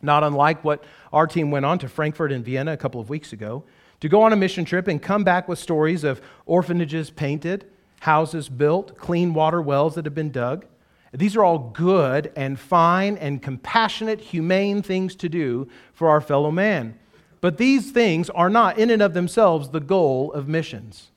Not 0.00 0.24
unlike 0.24 0.64
what 0.64 0.82
our 1.12 1.26
team 1.26 1.50
went 1.50 1.64
on 1.64 1.78
to 1.80 1.88
Frankfurt 1.88 2.32
and 2.32 2.44
Vienna 2.44 2.72
a 2.72 2.76
couple 2.76 3.00
of 3.00 3.08
weeks 3.08 3.32
ago, 3.32 3.64
to 4.00 4.08
go 4.08 4.22
on 4.22 4.32
a 4.32 4.36
mission 4.36 4.64
trip 4.64 4.88
and 4.88 5.00
come 5.00 5.22
back 5.22 5.48
with 5.48 5.60
stories 5.60 6.02
of 6.02 6.20
orphanages 6.44 7.10
painted, 7.10 7.66
houses 8.00 8.48
built, 8.48 8.96
clean 8.98 9.32
water 9.32 9.62
wells 9.62 9.94
that 9.94 10.06
have 10.06 10.14
been 10.14 10.32
dug. 10.32 10.66
These 11.12 11.36
are 11.36 11.44
all 11.44 11.58
good 11.58 12.32
and 12.34 12.58
fine 12.58 13.16
and 13.16 13.40
compassionate, 13.40 14.20
humane 14.20 14.82
things 14.82 15.14
to 15.16 15.28
do 15.28 15.68
for 15.92 16.08
our 16.08 16.20
fellow 16.20 16.50
man. 16.50 16.98
But 17.40 17.58
these 17.58 17.92
things 17.92 18.28
are 18.30 18.50
not, 18.50 18.78
in 18.78 18.90
and 18.90 19.02
of 19.02 19.14
themselves, 19.14 19.68
the 19.68 19.78
goal 19.78 20.32
of 20.32 20.48
missions. 20.48 21.11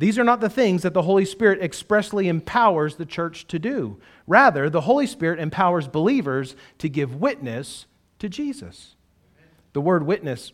These 0.00 0.18
are 0.18 0.24
not 0.24 0.40
the 0.40 0.48
things 0.48 0.80
that 0.80 0.94
the 0.94 1.02
Holy 1.02 1.26
Spirit 1.26 1.60
expressly 1.60 2.28
empowers 2.28 2.96
the 2.96 3.04
church 3.04 3.46
to 3.48 3.58
do. 3.58 4.00
Rather, 4.26 4.70
the 4.70 4.80
Holy 4.80 5.06
Spirit 5.06 5.38
empowers 5.38 5.88
believers 5.88 6.56
to 6.78 6.88
give 6.88 7.16
witness 7.16 7.84
to 8.18 8.30
Jesus. 8.30 8.96
The 9.74 9.82
word 9.82 10.06
witness 10.06 10.52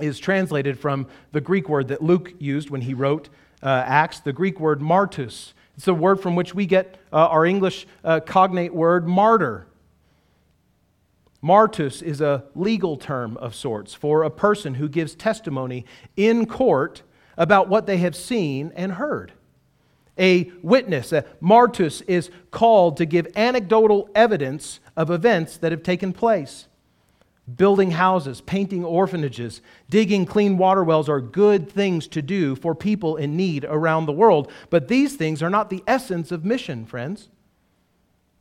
is 0.00 0.18
translated 0.18 0.80
from 0.80 1.06
the 1.30 1.40
Greek 1.40 1.68
word 1.68 1.86
that 1.88 2.02
Luke 2.02 2.34
used 2.40 2.68
when 2.68 2.80
he 2.80 2.92
wrote 2.92 3.28
uh, 3.62 3.84
Acts, 3.86 4.18
the 4.18 4.32
Greek 4.32 4.58
word 4.58 4.80
martus. 4.80 5.52
It's 5.76 5.84
the 5.84 5.94
word 5.94 6.20
from 6.20 6.34
which 6.34 6.52
we 6.52 6.66
get 6.66 6.98
uh, 7.12 7.28
our 7.28 7.46
English 7.46 7.86
uh, 8.02 8.18
cognate 8.18 8.74
word 8.74 9.06
martyr. 9.06 9.68
Martus 11.40 12.02
is 12.02 12.20
a 12.20 12.42
legal 12.56 12.96
term 12.96 13.36
of 13.36 13.54
sorts 13.54 13.94
for 13.94 14.24
a 14.24 14.30
person 14.30 14.74
who 14.74 14.88
gives 14.88 15.14
testimony 15.14 15.84
in 16.16 16.46
court 16.46 17.04
about 17.36 17.68
what 17.68 17.86
they 17.86 17.98
have 17.98 18.16
seen 18.16 18.72
and 18.76 18.92
heard. 18.92 19.32
A 20.18 20.50
witness, 20.62 21.12
a 21.12 21.24
martus, 21.42 22.02
is 22.06 22.30
called 22.50 22.96
to 22.96 23.04
give 23.04 23.28
anecdotal 23.36 24.08
evidence 24.14 24.80
of 24.96 25.10
events 25.10 25.58
that 25.58 25.72
have 25.72 25.82
taken 25.82 26.12
place. 26.12 26.68
Building 27.54 27.92
houses, 27.92 28.40
painting 28.40 28.84
orphanages, 28.84 29.60
digging 29.88 30.26
clean 30.26 30.58
water 30.58 30.82
wells 30.82 31.08
are 31.08 31.20
good 31.20 31.70
things 31.70 32.08
to 32.08 32.22
do 32.22 32.56
for 32.56 32.74
people 32.74 33.16
in 33.16 33.36
need 33.36 33.64
around 33.68 34.06
the 34.06 34.12
world. 34.12 34.50
But 34.68 34.88
these 34.88 35.14
things 35.14 35.42
are 35.42 35.50
not 35.50 35.70
the 35.70 35.84
essence 35.86 36.32
of 36.32 36.44
mission, 36.44 36.86
friends. 36.86 37.28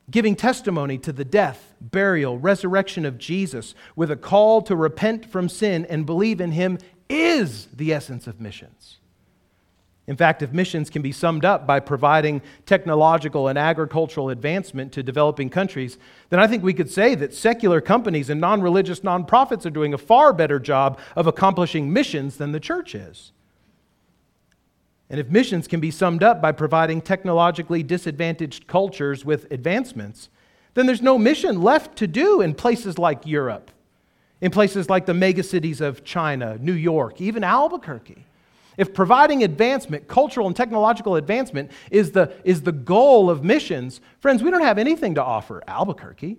Giving 0.09 0.35
testimony 0.35 0.97
to 0.99 1.11
the 1.11 1.25
death, 1.25 1.75
burial, 1.81 2.39
resurrection 2.39 3.05
of 3.05 3.17
Jesus 3.17 3.75
with 3.95 4.09
a 4.09 4.15
call 4.15 4.61
to 4.63 4.75
repent 4.75 5.25
from 5.25 5.49
sin 5.49 5.85
and 5.85 6.05
believe 6.05 6.39
in 6.39 6.51
Him 6.51 6.77
is 7.09 7.67
the 7.67 7.93
essence 7.93 8.27
of 8.27 8.41
missions. 8.41 8.97
In 10.07 10.15
fact, 10.15 10.43
if 10.43 10.53
missions 10.53 10.91
can 10.91 11.01
be 11.01 11.11
summed 11.11 11.45
up 11.45 11.65
by 11.65 11.79
providing 11.79 12.43
technological 12.67 13.47
and 13.47 13.57
agricultural 13.57 14.29
advancement 14.29 14.91
to 14.93 15.01
developing 15.01 15.49
countries, 15.49 15.97
then 16.29 16.39
I 16.39 16.45
think 16.45 16.63
we 16.63 16.75
could 16.75 16.91
say 16.91 17.15
that 17.15 17.33
secular 17.33 17.81
companies 17.81 18.29
and 18.29 18.39
non 18.39 18.61
religious 18.61 18.99
nonprofits 18.99 19.65
are 19.65 19.71
doing 19.71 19.93
a 19.93 19.97
far 19.97 20.31
better 20.31 20.59
job 20.59 20.99
of 21.15 21.25
accomplishing 21.25 21.91
missions 21.91 22.37
than 22.37 22.51
the 22.51 22.59
church 22.59 22.93
is. 22.93 23.31
And 25.09 25.19
if 25.19 25.29
missions 25.29 25.67
can 25.67 25.79
be 25.79 25.91
summed 25.91 26.23
up 26.23 26.41
by 26.41 26.51
providing 26.51 27.01
technologically 27.01 27.81
disadvantaged 27.81 28.67
cultures 28.67 29.25
with 29.25 29.51
advancements, 29.51 30.29
then 30.75 30.85
there's 30.85 31.01
no 31.01 31.17
mission 31.17 31.61
left 31.61 31.95
to 31.97 32.07
do 32.07 32.41
in 32.41 32.53
places 32.53 32.99
like 32.99 33.25
Europe, 33.25 33.71
in 34.41 34.51
places 34.51 34.89
like 34.89 35.05
the 35.05 35.13
megacities 35.13 35.81
of 35.81 36.03
China, 36.03 36.57
New 36.59 36.73
York, 36.73 37.21
even 37.21 37.43
Albuquerque. 37.43 38.25
If 38.77 38.93
providing 38.93 39.43
advancement, 39.43 40.07
cultural 40.07 40.47
and 40.47 40.55
technological 40.55 41.15
advancement, 41.15 41.71
is 41.91 42.11
the, 42.11 42.33
is 42.43 42.61
the 42.63 42.73
goal 42.73 43.29
of 43.29 43.43
missions, 43.43 44.01
friends, 44.19 44.43
we 44.43 44.51
don't 44.51 44.61
have 44.61 44.77
anything 44.77 45.15
to 45.15 45.23
offer 45.23 45.63
Albuquerque. 45.67 46.37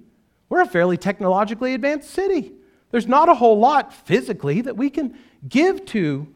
We're 0.48 0.60
a 0.60 0.66
fairly 0.66 0.96
technologically 0.96 1.74
advanced 1.74 2.10
city. 2.10 2.52
There's 2.90 3.06
not 3.06 3.28
a 3.28 3.34
whole 3.34 3.58
lot 3.58 3.92
physically 3.92 4.60
that 4.60 4.76
we 4.76 4.90
can 4.90 5.18
give 5.48 5.84
to 5.86 6.28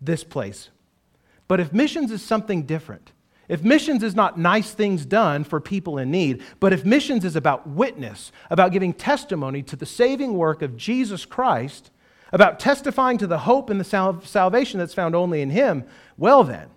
this 0.00 0.24
place. 0.24 0.70
But 1.48 1.60
if 1.60 1.72
missions 1.72 2.10
is 2.10 2.22
something 2.22 2.64
different, 2.64 3.12
if 3.48 3.62
missions 3.62 4.02
is 4.02 4.14
not 4.14 4.38
nice 4.38 4.72
things 4.72 5.06
done 5.06 5.44
for 5.44 5.60
people 5.60 5.98
in 5.98 6.10
need, 6.10 6.42
but 6.60 6.72
if 6.72 6.84
missions 6.84 7.24
is 7.24 7.36
about 7.36 7.68
witness, 7.68 8.32
about 8.50 8.72
giving 8.72 8.92
testimony 8.92 9.62
to 9.62 9.76
the 9.76 9.86
saving 9.86 10.34
work 10.34 10.62
of 10.62 10.76
Jesus 10.76 11.24
Christ, 11.24 11.90
about 12.32 12.58
testifying 12.58 13.18
to 13.18 13.26
the 13.26 13.38
hope 13.38 13.70
and 13.70 13.78
the 13.78 13.84
sal- 13.84 14.20
salvation 14.22 14.78
that's 14.78 14.94
found 14.94 15.14
only 15.14 15.42
in 15.42 15.50
Him, 15.50 15.84
well 16.16 16.42
then, 16.42 16.68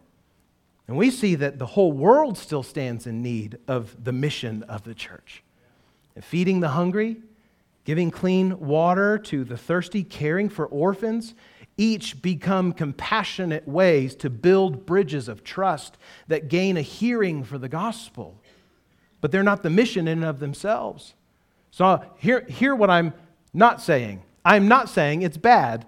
and 0.87 0.97
we 0.97 1.11
see 1.11 1.35
that 1.35 1.59
the 1.59 1.67
whole 1.67 1.91
world 1.91 2.37
still 2.37 2.63
stands 2.63 3.05
in 3.05 3.21
need 3.21 3.59
of 3.67 4.03
the 4.03 4.11
mission 4.11 4.63
of 4.63 4.83
the 4.83 4.95
church. 4.95 5.43
And 6.15 6.25
feeding 6.25 6.61
the 6.61 6.69
hungry, 6.69 7.17
giving 7.85 8.09
clean 8.09 8.59
water 8.59 9.19
to 9.19 9.43
the 9.43 9.55
thirsty, 9.55 10.03
caring 10.03 10.49
for 10.49 10.65
orphans, 10.65 11.35
each 11.79 12.21
become 12.21 12.73
compassionate 12.73 13.65
ways 13.65 14.13
to 14.13 14.29
build 14.29 14.85
bridges 14.85 15.29
of 15.29 15.45
trust 15.45 15.97
that 16.27 16.49
gain 16.49 16.75
a 16.75 16.81
hearing 16.81 17.41
for 17.41 17.57
the 17.57 17.69
gospel. 17.69 18.37
But 19.21 19.31
they're 19.31 19.43
not 19.43 19.63
the 19.63 19.69
mission 19.69 20.07
in 20.07 20.19
and 20.19 20.25
of 20.25 20.39
themselves. 20.39 21.13
So, 21.71 22.03
hear, 22.17 22.41
hear 22.41 22.75
what 22.75 22.89
I'm 22.89 23.13
not 23.53 23.81
saying. 23.81 24.21
I'm 24.43 24.67
not 24.67 24.89
saying 24.89 25.21
it's 25.21 25.37
bad 25.37 25.85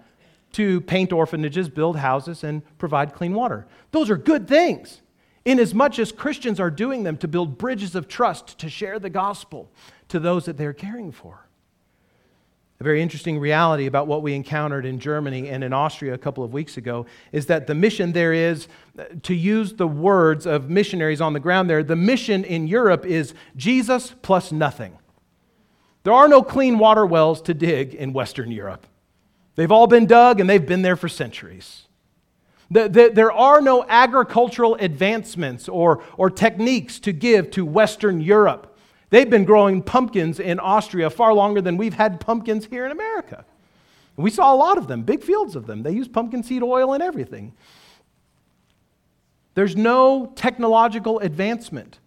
to 0.53 0.79
paint 0.81 1.12
orphanages, 1.12 1.67
build 1.67 1.98
houses, 1.98 2.43
and 2.43 2.62
provide 2.77 3.13
clean 3.13 3.33
water. 3.33 3.67
Those 3.91 4.10
are 4.10 4.17
good 4.17 4.48
things, 4.48 5.01
inasmuch 5.43 6.00
as 6.00 6.13
Christians 6.13 6.60
are 6.62 6.71
doing 6.71 7.03
them 7.03 7.17
to 7.17 7.27
build 7.27 7.57
bridges 7.57 7.95
of 7.95 8.07
trust, 8.07 8.57
to 8.60 8.69
share 8.69 8.98
the 8.98 9.10
gospel 9.10 9.69
to 10.07 10.19
those 10.19 10.45
that 10.45 10.55
they're 10.57 10.74
caring 10.74 11.12
for. 11.12 11.48
A 12.81 12.83
very 12.83 13.03
interesting 13.03 13.38
reality 13.38 13.85
about 13.85 14.07
what 14.07 14.23
we 14.23 14.33
encountered 14.33 14.88
in 14.88 14.97
Germany 14.97 15.50
and 15.50 15.63
in 15.63 15.71
Austria 15.71 16.15
a 16.15 16.17
couple 16.17 16.43
of 16.43 16.51
weeks 16.51 16.77
ago 16.77 17.05
is 17.31 17.45
that 17.45 17.67
the 17.67 17.75
mission 17.75 18.11
there 18.11 18.33
is, 18.33 18.67
uh, 18.97 19.03
to 19.21 19.35
use 19.35 19.73
the 19.73 19.85
words 19.85 20.47
of 20.47 20.67
missionaries 20.67 21.21
on 21.21 21.33
the 21.33 21.39
ground 21.39 21.69
there, 21.69 21.83
the 21.83 21.95
mission 21.95 22.43
in 22.43 22.65
Europe 22.65 23.05
is 23.05 23.35
Jesus 23.55 24.15
plus 24.23 24.51
nothing. 24.51 24.97
There 26.01 26.13
are 26.13 26.27
no 26.27 26.41
clean 26.41 26.79
water 26.79 27.05
wells 27.05 27.43
to 27.43 27.53
dig 27.53 27.93
in 27.93 28.13
Western 28.13 28.50
Europe. 28.50 28.88
They've 29.53 29.71
all 29.71 29.85
been 29.85 30.07
dug 30.07 30.39
and 30.39 30.50
they've 30.50 30.65
been 30.65 30.81
there 30.81 30.95
for 30.95 31.07
centuries. 31.07 31.83
The, 32.71 32.89
the, 32.89 33.11
there 33.13 33.31
are 33.31 33.61
no 33.61 33.85
agricultural 33.88 34.73
advancements 34.79 35.69
or, 35.69 36.01
or 36.17 36.31
techniques 36.31 37.00
to 37.01 37.13
give 37.13 37.51
to 37.51 37.63
Western 37.63 38.21
Europe. 38.21 38.70
They've 39.12 39.30
been 39.30 39.46
growing 39.46 39.84
pumpkins 39.84 40.39
in 40.39 40.60
Austria 40.60 41.10
far 41.10 41.34
longer 41.34 41.62
than 41.62 41.77
we've 41.77 41.94
had 41.94 42.20
pumpkins 42.20 42.65
here 42.65 42.86
in 42.86 42.91
America. 42.91 43.46
We 44.15 44.32
saw 44.32 44.53
a 44.53 44.56
lot 44.56 44.77
of 44.77 44.88
them, 44.88 45.03
big 45.03 45.22
fields 45.24 45.56
of 45.56 45.68
them. 45.68 45.84
They 45.84 45.91
use 45.91 46.08
pumpkin 46.08 46.44
seed 46.44 46.63
oil 46.63 46.94
and 46.94 47.03
everything. 47.03 47.53
There's 49.53 49.75
no 49.75 50.32
technological 50.36 51.20
advancement 51.20 52.00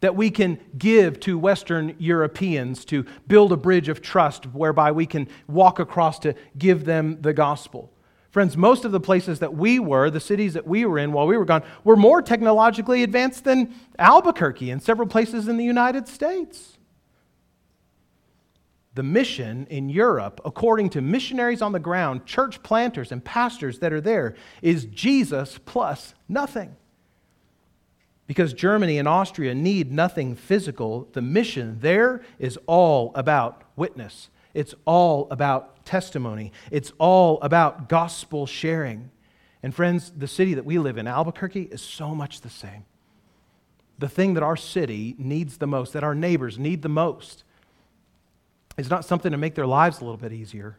that 0.00 0.16
we 0.16 0.30
can 0.30 0.58
give 0.76 1.20
to 1.20 1.38
Western 1.38 1.94
Europeans 1.98 2.84
to 2.86 3.04
build 3.28 3.52
a 3.52 3.56
bridge 3.56 3.88
of 3.88 4.02
trust 4.02 4.46
whereby 4.46 4.90
we 4.90 5.06
can 5.06 5.28
walk 5.46 5.78
across 5.78 6.18
to 6.20 6.34
give 6.58 6.84
them 6.84 7.20
the 7.20 7.32
gospel. 7.32 7.92
Friends, 8.30 8.56
most 8.56 8.84
of 8.84 8.92
the 8.92 9.00
places 9.00 9.40
that 9.40 9.54
we 9.54 9.80
were, 9.80 10.08
the 10.08 10.20
cities 10.20 10.54
that 10.54 10.66
we 10.66 10.84
were 10.84 10.98
in 10.98 11.12
while 11.12 11.26
we 11.26 11.36
were 11.36 11.44
gone, 11.44 11.64
were 11.82 11.96
more 11.96 12.22
technologically 12.22 13.02
advanced 13.02 13.42
than 13.42 13.74
Albuquerque 13.98 14.70
and 14.70 14.80
several 14.80 15.08
places 15.08 15.48
in 15.48 15.56
the 15.56 15.64
United 15.64 16.06
States. 16.06 16.78
The 18.94 19.02
mission 19.02 19.66
in 19.68 19.88
Europe, 19.88 20.40
according 20.44 20.90
to 20.90 21.00
missionaries 21.00 21.62
on 21.62 21.72
the 21.72 21.80
ground, 21.80 22.24
church 22.24 22.62
planters, 22.62 23.10
and 23.10 23.24
pastors 23.24 23.80
that 23.80 23.92
are 23.92 24.00
there, 24.00 24.36
is 24.62 24.84
Jesus 24.84 25.58
plus 25.64 26.14
nothing. 26.28 26.76
Because 28.28 28.52
Germany 28.52 28.98
and 28.98 29.08
Austria 29.08 29.56
need 29.56 29.90
nothing 29.90 30.36
physical, 30.36 31.08
the 31.14 31.22
mission 31.22 31.78
there 31.80 32.22
is 32.38 32.56
all 32.66 33.10
about 33.16 33.64
witness. 33.74 34.28
It's 34.54 34.74
all 34.84 35.28
about 35.30 35.84
testimony. 35.84 36.52
It's 36.70 36.92
all 36.98 37.38
about 37.42 37.88
gospel 37.88 38.46
sharing. 38.46 39.10
And 39.62 39.74
friends, 39.74 40.12
the 40.16 40.26
city 40.26 40.54
that 40.54 40.64
we 40.64 40.78
live 40.78 40.98
in, 40.98 41.06
Albuquerque, 41.06 41.68
is 41.70 41.82
so 41.82 42.14
much 42.14 42.40
the 42.40 42.50
same. 42.50 42.84
The 43.98 44.08
thing 44.08 44.34
that 44.34 44.42
our 44.42 44.56
city 44.56 45.14
needs 45.18 45.58
the 45.58 45.66
most, 45.66 45.92
that 45.92 46.02
our 46.02 46.14
neighbors 46.14 46.58
need 46.58 46.82
the 46.82 46.88
most, 46.88 47.44
is 48.78 48.88
not 48.88 49.04
something 49.04 49.30
to 49.30 49.38
make 49.38 49.54
their 49.54 49.66
lives 49.66 50.00
a 50.00 50.04
little 50.04 50.16
bit 50.16 50.32
easier, 50.32 50.78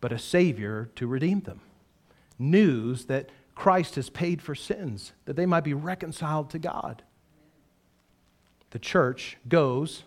but 0.00 0.12
a 0.12 0.18
Savior 0.18 0.90
to 0.96 1.06
redeem 1.06 1.40
them. 1.40 1.60
News 2.38 3.06
that 3.06 3.30
Christ 3.54 3.94
has 3.96 4.10
paid 4.10 4.42
for 4.42 4.54
sins, 4.54 5.12
that 5.24 5.36
they 5.36 5.46
might 5.46 5.64
be 5.64 5.74
reconciled 5.74 6.50
to 6.50 6.58
God. 6.58 7.02
the 8.70 8.78
church 8.78 9.36
goes, 9.48 10.04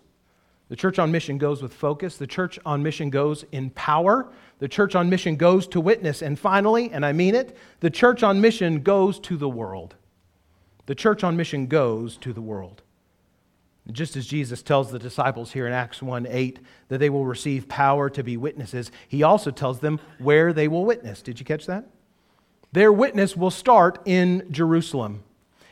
the 0.74 0.80
church 0.80 0.98
on 0.98 1.12
mission 1.12 1.38
goes 1.38 1.62
with 1.62 1.72
focus, 1.72 2.16
the 2.16 2.26
church 2.26 2.58
on 2.66 2.82
mission 2.82 3.08
goes 3.08 3.44
in 3.52 3.70
power, 3.70 4.32
the 4.58 4.66
church 4.66 4.96
on 4.96 5.08
mission 5.08 5.36
goes 5.36 5.68
to 5.68 5.80
witness, 5.80 6.20
and 6.20 6.36
finally, 6.36 6.90
and 6.90 7.06
I 7.06 7.12
mean 7.12 7.36
it, 7.36 7.56
the 7.78 7.90
church 7.90 8.24
on 8.24 8.40
mission 8.40 8.82
goes 8.82 9.20
to 9.20 9.36
the 9.36 9.48
world. 9.48 9.94
The 10.86 10.96
church 10.96 11.22
on 11.22 11.36
mission 11.36 11.68
goes 11.68 12.16
to 12.16 12.32
the 12.32 12.40
world. 12.40 12.82
Just 13.92 14.16
as 14.16 14.26
Jesus 14.26 14.62
tells 14.62 14.90
the 14.90 14.98
disciples 14.98 15.52
here 15.52 15.68
in 15.68 15.72
Acts 15.72 16.02
1 16.02 16.26
8 16.28 16.58
that 16.88 16.98
they 16.98 17.08
will 17.08 17.24
receive 17.24 17.68
power 17.68 18.10
to 18.10 18.24
be 18.24 18.36
witnesses, 18.36 18.90
he 19.06 19.22
also 19.22 19.52
tells 19.52 19.78
them 19.78 20.00
where 20.18 20.52
they 20.52 20.66
will 20.66 20.84
witness. 20.84 21.22
Did 21.22 21.38
you 21.38 21.46
catch 21.46 21.66
that? 21.66 21.84
Their 22.72 22.92
witness 22.92 23.36
will 23.36 23.52
start 23.52 24.00
in 24.06 24.48
Jerusalem, 24.50 25.22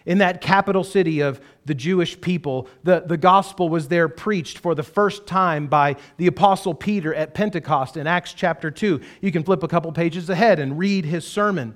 in 0.06 0.18
that 0.18 0.40
capital 0.40 0.84
city 0.84 1.20
of 1.20 1.40
the 1.64 1.74
Jewish 1.74 2.20
people. 2.20 2.68
The, 2.82 3.04
the 3.06 3.16
gospel 3.16 3.68
was 3.68 3.88
there 3.88 4.08
preached 4.08 4.58
for 4.58 4.74
the 4.74 4.82
first 4.82 5.26
time 5.26 5.66
by 5.66 5.96
the 6.16 6.26
Apostle 6.26 6.74
Peter 6.74 7.14
at 7.14 7.34
Pentecost 7.34 7.96
in 7.96 8.06
Acts 8.06 8.32
chapter 8.32 8.70
2. 8.70 9.00
You 9.20 9.32
can 9.32 9.42
flip 9.42 9.62
a 9.62 9.68
couple 9.68 9.92
pages 9.92 10.28
ahead 10.30 10.58
and 10.58 10.78
read 10.78 11.04
his 11.04 11.26
sermon. 11.26 11.74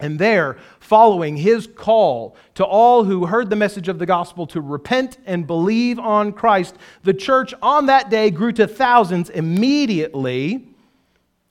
And 0.00 0.18
there, 0.18 0.58
following 0.78 1.36
his 1.36 1.66
call 1.66 2.36
to 2.54 2.64
all 2.64 3.02
who 3.02 3.26
heard 3.26 3.50
the 3.50 3.56
message 3.56 3.88
of 3.88 3.98
the 3.98 4.06
gospel 4.06 4.46
to 4.48 4.60
repent 4.60 5.18
and 5.26 5.46
believe 5.46 5.98
on 5.98 6.32
Christ, 6.32 6.76
the 7.02 7.14
church 7.14 7.52
on 7.60 7.86
that 7.86 8.08
day 8.08 8.30
grew 8.30 8.52
to 8.52 8.68
thousands 8.68 9.28
immediately 9.28 10.68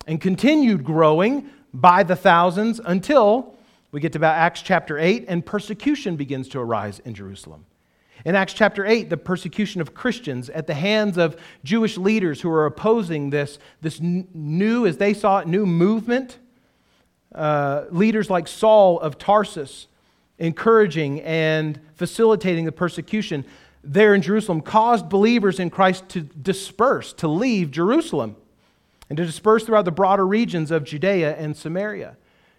and 0.05 0.21
continued 0.21 0.85
growing 0.85 1.49
by 1.73 2.03
the 2.03 2.15
thousands 2.15 2.79
until 2.85 3.56
we 3.91 3.99
get 3.99 4.13
to 4.13 4.19
about 4.19 4.35
Acts 4.35 4.61
chapter 4.61 4.99
8 4.99 5.25
and 5.27 5.45
persecution 5.45 6.15
begins 6.15 6.49
to 6.49 6.59
arise 6.59 6.99
in 6.99 7.13
Jerusalem. 7.13 7.65
In 8.25 8.35
Acts 8.35 8.53
chapter 8.53 8.85
8, 8.85 9.09
the 9.09 9.17
persecution 9.17 9.79
of 9.79 9.93
Christians 9.93 10.49
at 10.49 10.67
the 10.67 10.73
hands 10.73 11.17
of 11.17 11.37
Jewish 11.63 11.97
leaders 11.97 12.41
who 12.41 12.49
are 12.49 12.65
opposing 12.65 13.29
this, 13.29 13.59
this 13.81 13.99
new, 14.01 14.85
as 14.85 14.97
they 14.97 15.13
saw 15.13 15.39
it, 15.39 15.47
new 15.47 15.65
movement 15.65 16.39
uh, 17.33 17.85
leaders 17.91 18.29
like 18.29 18.47
Saul 18.47 18.99
of 18.99 19.17
Tarsus 19.17 19.87
encouraging 20.39 21.21
and 21.21 21.79
facilitating 21.95 22.65
the 22.65 22.71
persecution 22.71 23.45
there 23.83 24.13
in 24.13 24.21
Jerusalem 24.21 24.61
caused 24.61 25.07
believers 25.07 25.59
in 25.59 25.69
Christ 25.69 26.09
to 26.09 26.21
disperse, 26.21 27.13
to 27.13 27.27
leave 27.27 27.71
Jerusalem, 27.71 28.35
and 29.09 29.17
to 29.17 29.25
disperse 29.25 29.63
throughout 29.63 29.85
the 29.85 29.91
broader 29.91 30.27
regions 30.27 30.71
of 30.71 30.83
Judea 30.83 31.35
and 31.37 31.55
Samaria. 31.55 32.17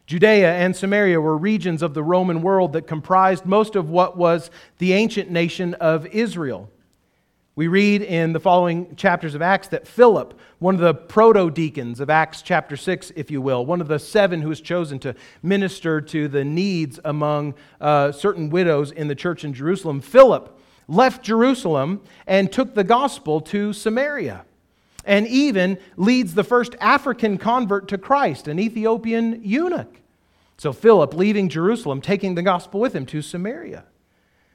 Judea 0.08 0.54
and 0.54 0.74
Samaria 0.74 1.20
were 1.20 1.36
regions 1.36 1.82
of 1.82 1.92
the 1.92 2.02
Roman 2.02 2.40
world 2.40 2.72
that 2.72 2.86
comprised 2.86 3.44
most 3.44 3.76
of 3.76 3.90
what 3.90 4.16
was 4.16 4.50
the 4.78 4.94
ancient 4.94 5.30
nation 5.30 5.74
of 5.74 6.06
Israel. 6.06 6.70
We 7.56 7.68
read 7.68 8.00
in 8.00 8.32
the 8.32 8.40
following 8.40 8.96
chapters 8.96 9.34
of 9.34 9.42
Acts 9.42 9.68
that 9.68 9.86
Philip, 9.86 10.32
one 10.60 10.74
of 10.74 10.80
the 10.80 10.94
proto 10.94 11.50
deacons 11.50 12.00
of 12.00 12.08
Acts 12.08 12.40
chapter 12.40 12.74
6, 12.74 13.12
if 13.16 13.30
you 13.30 13.42
will, 13.42 13.66
one 13.66 13.82
of 13.82 13.88
the 13.88 13.98
seven 13.98 14.40
who 14.40 14.48
was 14.48 14.62
chosen 14.62 14.98
to 15.00 15.14
minister 15.42 16.00
to 16.00 16.26
the 16.26 16.42
needs 16.42 16.98
among 17.04 17.52
uh, 17.78 18.10
certain 18.10 18.48
widows 18.48 18.90
in 18.90 19.08
the 19.08 19.14
church 19.14 19.44
in 19.44 19.52
Jerusalem, 19.52 20.00
Philip 20.00 20.58
left 20.88 21.22
Jerusalem 21.22 22.00
and 22.26 22.50
took 22.50 22.74
the 22.74 22.82
gospel 22.82 23.42
to 23.42 23.74
Samaria 23.74 24.46
and 25.08 25.26
even 25.26 25.78
leads 25.96 26.34
the 26.34 26.44
first 26.44 26.76
African 26.80 27.38
convert 27.38 27.88
to 27.88 27.98
Christ, 27.98 28.46
an 28.46 28.60
Ethiopian 28.60 29.40
eunuch. 29.42 30.02
So 30.58 30.72
Philip, 30.72 31.14
leaving 31.14 31.48
Jerusalem, 31.48 32.02
taking 32.02 32.34
the 32.34 32.42
gospel 32.42 32.78
with 32.78 32.94
him 32.94 33.06
to 33.06 33.22
Samaria. 33.22 33.86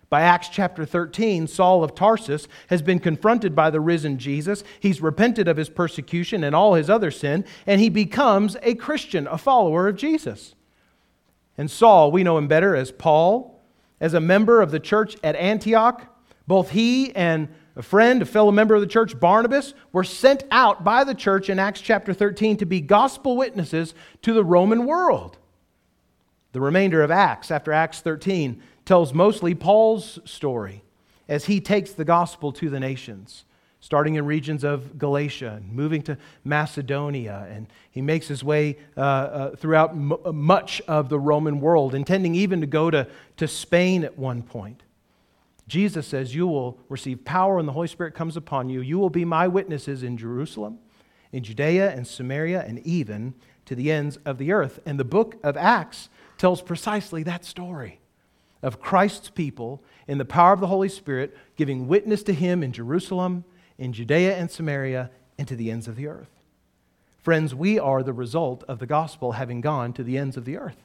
By 0.10 0.22
Acts 0.22 0.50
chapter 0.50 0.86
13, 0.86 1.48
Saul 1.48 1.84
of 1.84 1.96
Tarsus 1.96 2.48
has 2.68 2.84
been 2.84 3.00
confronted 3.00 3.56
by 3.56 3.72
the 3.72 3.82
risen 3.82 4.20
Jesus. 4.20 4.64
He's 4.80 5.02
repented 5.02 5.48
of 5.48 5.58
his 5.58 5.70
persecution 5.70 6.44
and 6.44 6.56
all 6.56 6.76
his 6.76 6.88
other 6.88 7.10
sin, 7.10 7.46
and 7.66 7.82
he 7.82 7.90
becomes 7.90 8.56
a 8.62 8.76
Christian, 8.76 9.26
a 9.26 9.40
follower 9.40 9.88
of 9.88 9.96
Jesus. 9.96 10.54
And 11.58 11.72
Saul, 11.72 12.12
we 12.12 12.24
know 12.24 12.38
him 12.38 12.48
better 12.48 12.76
as 12.76 12.92
Paul, 12.92 13.60
as 14.00 14.14
a 14.14 14.20
member 14.20 14.62
of 14.62 14.70
the 14.70 14.80
church 14.80 15.16
at 15.24 15.36
Antioch. 15.36 16.06
Both 16.46 16.70
he 16.72 17.16
and 17.16 17.48
a 17.76 17.82
friend, 17.82 18.22
a 18.22 18.26
fellow 18.26 18.52
member 18.52 18.76
of 18.76 18.82
the 18.82 18.88
church, 18.88 19.20
Barnabas, 19.20 19.74
were 19.92 20.04
sent 20.04 20.44
out 20.52 20.84
by 20.84 21.04
the 21.04 21.16
church 21.16 21.50
in 21.50 21.58
Acts 21.58 21.82
chapter 21.82 22.14
13 22.14 22.58
to 22.58 22.66
be 22.66 22.82
gospel 22.82 23.36
witnesses 23.36 23.96
to 24.22 24.34
the 24.34 24.44
Roman 24.44 24.86
world. 24.86 25.38
The 26.52 26.62
remainder 26.62 27.02
of 27.02 27.10
Acts, 27.10 27.50
after 27.50 27.72
Acts 27.72 28.00
13, 28.02 28.62
tells 28.86 29.14
mostly 29.14 29.56
Paul's 29.56 30.20
story 30.24 30.84
as 31.28 31.46
he 31.46 31.60
takes 31.60 31.92
the 31.92 32.06
gospel 32.06 32.52
to 32.52 32.70
the 32.70 32.80
nations, 32.80 33.44
starting 33.80 34.16
in 34.16 34.26
regions 34.26 34.64
of 34.64 35.00
Galatia 35.00 35.54
and 35.58 35.74
moving 35.74 36.04
to 36.04 36.18
Macedonia. 36.44 37.48
And 37.50 37.66
he 37.90 38.04
makes 38.04 38.28
his 38.28 38.44
way 38.44 38.78
uh, 38.96 39.02
uh, 39.02 39.56
throughout 39.56 39.92
m- 39.92 40.14
much 40.32 40.80
of 40.88 41.10
the 41.10 41.20
Roman 41.20 41.60
world, 41.60 41.96
intending 41.96 42.36
even 42.36 42.62
to 42.62 42.68
go 42.68 42.92
to, 42.92 43.08
to 43.38 43.48
Spain 43.48 44.04
at 44.04 44.16
one 44.16 44.44
point. 44.44 44.84
Jesus 45.68 46.08
says, 46.08 46.36
You 46.36 46.48
will 46.48 46.80
receive 46.90 47.26
power 47.26 47.56
when 47.56 47.66
the 47.66 47.72
Holy 47.72 47.88
Spirit 47.88 48.14
comes 48.14 48.36
upon 48.36 48.70
you. 48.70 48.82
You 48.82 49.00
will 49.00 49.10
be 49.10 49.26
my 49.26 49.48
witnesses 49.48 50.04
in 50.04 50.18
Jerusalem, 50.18 50.80
in 51.32 51.44
Judea 51.44 51.92
and 51.92 52.06
Samaria, 52.06 52.64
and 52.68 52.80
even 52.80 53.34
to 53.66 53.76
the 53.76 53.92
ends 53.92 54.18
of 54.26 54.38
the 54.38 54.52
earth. 54.52 54.80
And 54.86 55.00
the 55.00 55.06
book 55.06 55.38
of 55.44 55.56
Acts 55.56 56.10
tells 56.38 56.62
precisely 56.62 57.24
that 57.24 57.46
story 57.46 58.02
of 58.62 58.82
Christ's 58.82 59.30
people 59.30 59.84
in 60.08 60.18
the 60.18 60.26
power 60.26 60.54
of 60.54 60.60
the 60.60 60.68
Holy 60.68 60.90
Spirit, 60.90 61.38
giving 61.56 61.88
witness 61.88 62.24
to 62.24 62.34
him 62.34 62.64
in 62.64 62.72
Jerusalem, 62.72 63.44
in 63.78 63.94
Judea 63.94 64.36
and 64.38 64.50
Samaria, 64.50 65.12
and 65.38 65.48
to 65.48 65.56
the 65.56 65.72
ends 65.72 65.88
of 65.88 65.96
the 65.96 66.08
earth. 66.08 66.30
Friends, 67.22 67.56
we 67.56 67.80
are 67.80 68.04
the 68.04 68.14
result 68.14 68.64
of 68.68 68.80
the 68.80 68.86
gospel 68.86 69.34
having 69.34 69.62
gone 69.62 69.94
to 69.94 70.04
the 70.04 70.18
ends 70.18 70.36
of 70.36 70.46
the 70.46 70.58
earth. 70.58 70.83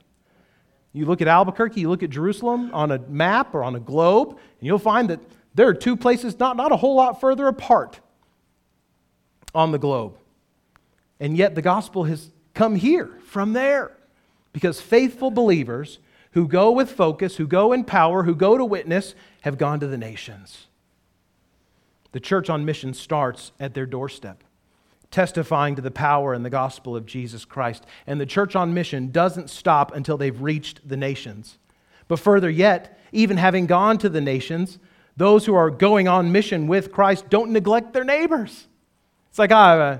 You 0.98 1.06
look 1.06 1.22
at 1.22 1.28
Albuquerque, 1.28 1.80
you 1.80 1.88
look 1.88 2.02
at 2.02 2.10
Jerusalem 2.10 2.70
on 2.72 2.90
a 2.90 2.98
map 2.98 3.54
or 3.54 3.62
on 3.62 3.76
a 3.76 3.80
globe, 3.80 4.30
and 4.30 4.66
you'll 4.66 4.80
find 4.80 5.08
that 5.10 5.20
there 5.54 5.68
are 5.68 5.74
two 5.74 5.96
places 5.96 6.36
not, 6.40 6.56
not 6.56 6.72
a 6.72 6.76
whole 6.76 6.96
lot 6.96 7.20
further 7.20 7.46
apart 7.46 8.00
on 9.54 9.70
the 9.70 9.78
globe. 9.78 10.18
And 11.20 11.36
yet 11.36 11.54
the 11.54 11.62
gospel 11.62 12.04
has 12.04 12.32
come 12.52 12.74
here 12.74 13.10
from 13.26 13.52
there 13.52 13.92
because 14.52 14.80
faithful 14.80 15.30
believers 15.30 16.00
who 16.32 16.48
go 16.48 16.72
with 16.72 16.90
focus, 16.90 17.36
who 17.36 17.46
go 17.46 17.72
in 17.72 17.84
power, 17.84 18.24
who 18.24 18.34
go 18.34 18.58
to 18.58 18.64
witness, 18.64 19.14
have 19.42 19.56
gone 19.56 19.78
to 19.78 19.86
the 19.86 19.98
nations. 19.98 20.66
The 22.10 22.20
church 22.20 22.50
on 22.50 22.64
mission 22.64 22.92
starts 22.92 23.52
at 23.60 23.74
their 23.74 23.86
doorstep, 23.86 24.42
testifying 25.10 25.74
to 25.76 25.82
the 25.82 25.90
power 25.90 26.34
and 26.34 26.44
the 26.44 26.50
gospel 26.50 26.94
of 26.94 27.06
Jesus 27.06 27.44
Christ. 27.44 27.86
And 28.06 28.20
the 28.20 28.26
church 28.26 28.54
on 28.54 28.74
mission 28.74 29.10
doesn't 29.10 29.50
stop 29.50 29.94
until 29.94 30.16
they've 30.16 30.40
reached 30.40 30.86
the 30.86 30.96
nations. 30.96 31.58
But 32.08 32.18
further 32.18 32.50
yet, 32.50 32.98
even 33.12 33.36
having 33.36 33.66
gone 33.66 33.98
to 33.98 34.08
the 34.08 34.20
nations, 34.20 34.78
those 35.16 35.46
who 35.46 35.54
are 35.54 35.70
going 35.70 36.08
on 36.08 36.32
mission 36.32 36.66
with 36.66 36.92
Christ 36.92 37.28
don't 37.28 37.50
neglect 37.50 37.92
their 37.92 38.04
neighbors. 38.04 38.66
It's 39.30 39.38
like, 39.38 39.52
I 39.52 39.78
uh, 39.78 39.98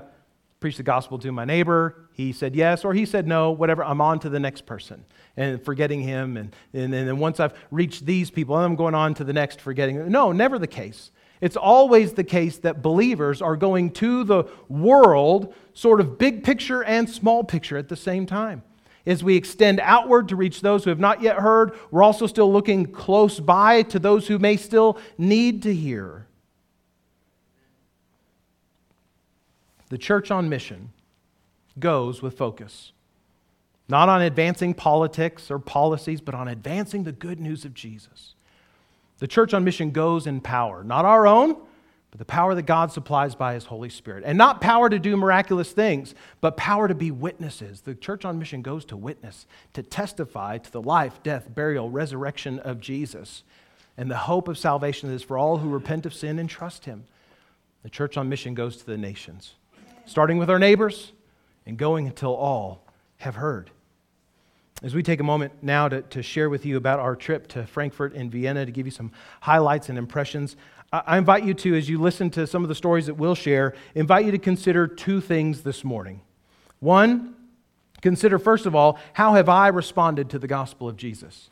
preached 0.59 0.77
the 0.77 0.83
gospel 0.83 1.17
to 1.19 1.31
my 1.31 1.45
neighbor. 1.45 2.07
He 2.13 2.31
said 2.31 2.55
yes, 2.55 2.83
or 2.83 2.93
he 2.93 3.05
said 3.05 3.27
no, 3.27 3.51
whatever. 3.51 3.83
I'm 3.83 4.01
on 4.01 4.19
to 4.19 4.29
the 4.29 4.39
next 4.39 4.65
person 4.65 5.05
and 5.37 5.63
forgetting 5.63 6.01
him. 6.01 6.37
And, 6.37 6.55
and, 6.73 6.93
and 6.93 7.07
then 7.07 7.17
once 7.17 7.39
I've 7.39 7.53
reached 7.71 8.05
these 8.05 8.29
people, 8.29 8.55
I'm 8.55 8.75
going 8.75 8.95
on 8.95 9.13
to 9.15 9.23
the 9.23 9.33
next, 9.33 9.61
forgetting. 9.61 10.09
No, 10.09 10.31
never 10.31 10.59
the 10.59 10.67
case. 10.67 11.11
It's 11.41 11.55
always 11.55 12.13
the 12.13 12.23
case 12.23 12.57
that 12.59 12.81
believers 12.81 13.41
are 13.41 13.55
going 13.55 13.91
to 13.91 14.23
the 14.23 14.43
world, 14.67 15.53
sort 15.73 16.01
of 16.01 16.17
big 16.17 16.43
picture 16.43 16.83
and 16.83 17.09
small 17.09 17.43
picture 17.43 17.77
at 17.77 17.87
the 17.87 17.95
same 17.95 18.25
time. 18.25 18.63
As 19.05 19.23
we 19.23 19.37
extend 19.37 19.79
outward 19.81 20.27
to 20.29 20.35
reach 20.35 20.61
those 20.61 20.83
who 20.83 20.89
have 20.89 20.99
not 20.99 21.21
yet 21.21 21.37
heard, 21.37 21.77
we're 21.89 22.03
also 22.03 22.27
still 22.27 22.51
looking 22.51 22.85
close 22.85 23.39
by 23.39 23.83
to 23.83 23.99
those 23.99 24.27
who 24.27 24.37
may 24.37 24.57
still 24.57 24.97
need 25.17 25.63
to 25.63 25.73
hear. 25.73 26.27
The 29.87 29.97
church 29.97 30.29
on 30.29 30.49
mission 30.49 30.91
goes 31.79 32.21
with 32.21 32.37
focus. 32.37 32.91
Not 33.87 34.09
on 34.09 34.21
advancing 34.21 34.75
politics 34.75 35.49
or 35.49 35.57
policies, 35.57 36.21
but 36.21 36.35
on 36.35 36.47
advancing 36.47 37.05
the 37.05 37.11
good 37.11 37.39
news 37.39 37.65
of 37.65 37.73
Jesus. 37.73 38.35
The 39.19 39.27
church 39.27 39.53
on 39.53 39.63
mission 39.63 39.91
goes 39.91 40.27
in 40.27 40.41
power, 40.41 40.83
not 40.83 41.05
our 41.05 41.27
own, 41.27 41.55
but 42.11 42.17
the 42.17 42.25
power 42.25 42.55
that 42.55 42.63
God 42.63 42.91
supplies 42.91 43.35
by 43.35 43.53
His 43.53 43.65
Holy 43.65 43.89
Spirit. 43.89 44.23
And 44.25 44.37
not 44.37 44.61
power 44.61 44.89
to 44.89 44.97
do 44.97 45.15
miraculous 45.15 45.71
things, 45.71 46.15
but 46.41 46.57
power 46.57 46.87
to 46.87 46.95
be 46.95 47.11
witnesses. 47.11 47.81
The 47.81 47.93
church 47.93 48.25
on 48.25 48.39
mission 48.39 48.61
goes 48.61 48.85
to 48.85 48.97
witness, 48.97 49.45
to 49.73 49.83
testify 49.83 50.57
to 50.57 50.71
the 50.71 50.81
life, 50.81 51.21
death, 51.21 51.53
burial, 51.53 51.89
resurrection 51.89 52.59
of 52.59 52.79
Jesus, 52.79 53.43
and 53.97 54.09
the 54.09 54.17
hope 54.17 54.47
of 54.47 54.57
salvation 54.57 55.11
is 55.11 55.21
for 55.21 55.37
all 55.37 55.57
who 55.57 55.69
repent 55.69 56.05
of 56.05 56.13
sin 56.13 56.39
and 56.39 56.49
trust 56.49 56.85
Him. 56.85 57.03
The 57.83 57.89
church 57.89 58.17
on 58.17 58.29
mission 58.29 58.55
goes 58.55 58.77
to 58.77 58.85
the 58.85 58.97
nations, 58.97 59.55
starting 60.05 60.37
with 60.37 60.49
our 60.49 60.59
neighbors 60.59 61.11
and 61.65 61.77
going 61.77 62.07
until 62.07 62.33
all 62.33 62.83
have 63.17 63.35
heard. 63.35 63.69
As 64.81 64.95
we 64.95 65.03
take 65.03 65.19
a 65.19 65.23
moment 65.23 65.51
now 65.61 65.89
to, 65.89 66.01
to 66.03 66.23
share 66.23 66.49
with 66.49 66.65
you 66.65 66.77
about 66.77 66.99
our 66.99 67.15
trip 67.15 67.47
to 67.49 67.65
Frankfurt 67.65 68.13
and 68.13 68.31
Vienna, 68.31 68.65
to 68.65 68.71
give 68.71 68.87
you 68.87 68.91
some 68.91 69.11
highlights 69.41 69.89
and 69.89 69.97
impressions, 69.97 70.55
I, 70.93 71.01
I 71.05 71.17
invite 71.17 71.43
you 71.43 71.53
to, 71.53 71.77
as 71.77 71.89
you 71.89 71.99
listen 71.99 72.29
to 72.31 72.47
some 72.47 72.63
of 72.63 72.69
the 72.69 72.75
stories 72.75 73.07
that 73.07 73.15
we'll 73.15 73.35
share, 73.35 73.73
invite 73.93 74.25
you 74.25 74.31
to 74.31 74.37
consider 74.37 74.87
two 74.87 75.19
things 75.21 75.63
this 75.63 75.83
morning. 75.83 76.21
One, 76.79 77.35
consider 78.01 78.39
first 78.39 78.65
of 78.65 78.75
all, 78.75 78.97
how 79.13 79.33
have 79.33 79.49
I 79.49 79.67
responded 79.67 80.29
to 80.29 80.39
the 80.39 80.47
gospel 80.47 80.87
of 80.87 80.95
Jesus? 80.95 81.49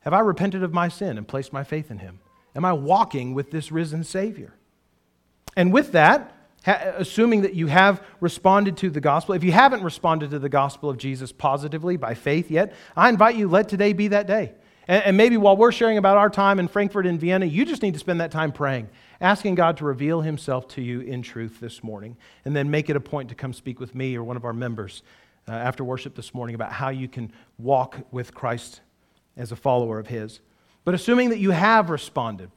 Have 0.00 0.12
I 0.12 0.20
repented 0.20 0.62
of 0.62 0.72
my 0.72 0.88
sin 0.88 1.18
and 1.18 1.26
placed 1.26 1.52
my 1.52 1.64
faith 1.64 1.90
in 1.90 1.98
him? 1.98 2.20
Am 2.54 2.64
I 2.64 2.72
walking 2.72 3.34
with 3.34 3.50
this 3.50 3.70
risen 3.70 4.02
Savior? 4.02 4.54
And 5.56 5.72
with 5.72 5.92
that, 5.92 6.35
assuming 6.66 7.42
that 7.42 7.54
you 7.54 7.68
have 7.68 8.02
responded 8.20 8.76
to 8.78 8.90
the 8.90 9.00
gospel, 9.00 9.34
if 9.34 9.44
you 9.44 9.52
haven't 9.52 9.82
responded 9.82 10.30
to 10.30 10.38
the 10.38 10.48
gospel 10.48 10.90
of 10.90 10.98
Jesus 10.98 11.32
positively 11.32 11.96
by 11.96 12.14
faith 12.14 12.50
yet, 12.50 12.72
I 12.96 13.08
invite 13.08 13.36
you, 13.36 13.48
let 13.48 13.68
today 13.68 13.92
be 13.92 14.08
that 14.08 14.26
day. 14.26 14.52
And, 14.88 15.04
and 15.04 15.16
maybe 15.16 15.36
while 15.36 15.56
we're 15.56 15.72
sharing 15.72 15.98
about 15.98 16.16
our 16.16 16.30
time 16.30 16.58
in 16.58 16.68
Frankfurt 16.68 17.06
and 17.06 17.20
Vienna, 17.20 17.46
you 17.46 17.64
just 17.64 17.82
need 17.82 17.94
to 17.94 18.00
spend 18.00 18.20
that 18.20 18.30
time 18.30 18.52
praying, 18.52 18.88
asking 19.20 19.54
God 19.54 19.76
to 19.78 19.84
reveal 19.84 20.22
himself 20.22 20.68
to 20.68 20.82
you 20.82 21.00
in 21.00 21.22
truth 21.22 21.60
this 21.60 21.82
morning, 21.82 22.16
and 22.44 22.54
then 22.54 22.70
make 22.70 22.90
it 22.90 22.96
a 22.96 23.00
point 23.00 23.28
to 23.28 23.34
come 23.34 23.52
speak 23.52 23.80
with 23.80 23.94
me 23.94 24.16
or 24.16 24.24
one 24.24 24.36
of 24.36 24.44
our 24.44 24.52
members 24.52 25.02
uh, 25.48 25.52
after 25.52 25.84
worship 25.84 26.14
this 26.14 26.34
morning 26.34 26.54
about 26.54 26.72
how 26.72 26.88
you 26.88 27.08
can 27.08 27.32
walk 27.58 27.98
with 28.10 28.34
Christ 28.34 28.80
as 29.36 29.52
a 29.52 29.56
follower 29.56 29.98
of 29.98 30.08
his. 30.08 30.40
But 30.84 30.94
assuming 30.94 31.30
that 31.30 31.38
you 31.38 31.50
have 31.50 31.90
responded, 31.90 32.50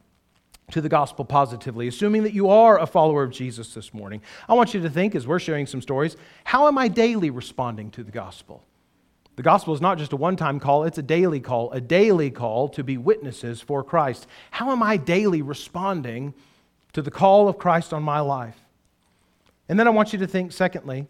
to 0.71 0.81
the 0.81 0.89
gospel 0.89 1.25
positively, 1.25 1.87
assuming 1.87 2.23
that 2.23 2.33
you 2.33 2.49
are 2.49 2.79
a 2.79 2.85
follower 2.85 3.23
of 3.23 3.31
Jesus 3.31 3.73
this 3.73 3.93
morning, 3.93 4.21
I 4.47 4.53
want 4.53 4.73
you 4.73 4.81
to 4.81 4.89
think, 4.89 5.15
as 5.15 5.27
we're 5.27 5.39
sharing 5.39 5.65
some 5.65 5.81
stories, 5.81 6.17
how 6.43 6.67
am 6.67 6.77
I 6.77 6.87
daily 6.87 7.29
responding 7.29 7.91
to 7.91 8.03
the 8.03 8.11
gospel? 8.11 8.63
The 9.35 9.43
gospel 9.43 9.73
is 9.73 9.79
not 9.79 9.97
just 9.97 10.11
a 10.11 10.17
one 10.17 10.35
time 10.35 10.59
call, 10.59 10.83
it's 10.83 10.97
a 10.97 11.03
daily 11.03 11.39
call, 11.39 11.71
a 11.71 11.79
daily 11.79 12.29
call 12.29 12.67
to 12.69 12.83
be 12.83 12.97
witnesses 12.97 13.61
for 13.61 13.83
Christ. 13.83 14.27
How 14.51 14.71
am 14.71 14.83
I 14.83 14.97
daily 14.97 15.41
responding 15.41 16.33
to 16.93 17.01
the 17.01 17.11
call 17.11 17.47
of 17.47 17.57
Christ 17.57 17.93
on 17.93 18.03
my 18.03 18.19
life? 18.19 18.57
And 19.69 19.79
then 19.79 19.87
I 19.87 19.91
want 19.91 20.11
you 20.11 20.19
to 20.19 20.27
think, 20.27 20.51
secondly, 20.51 21.07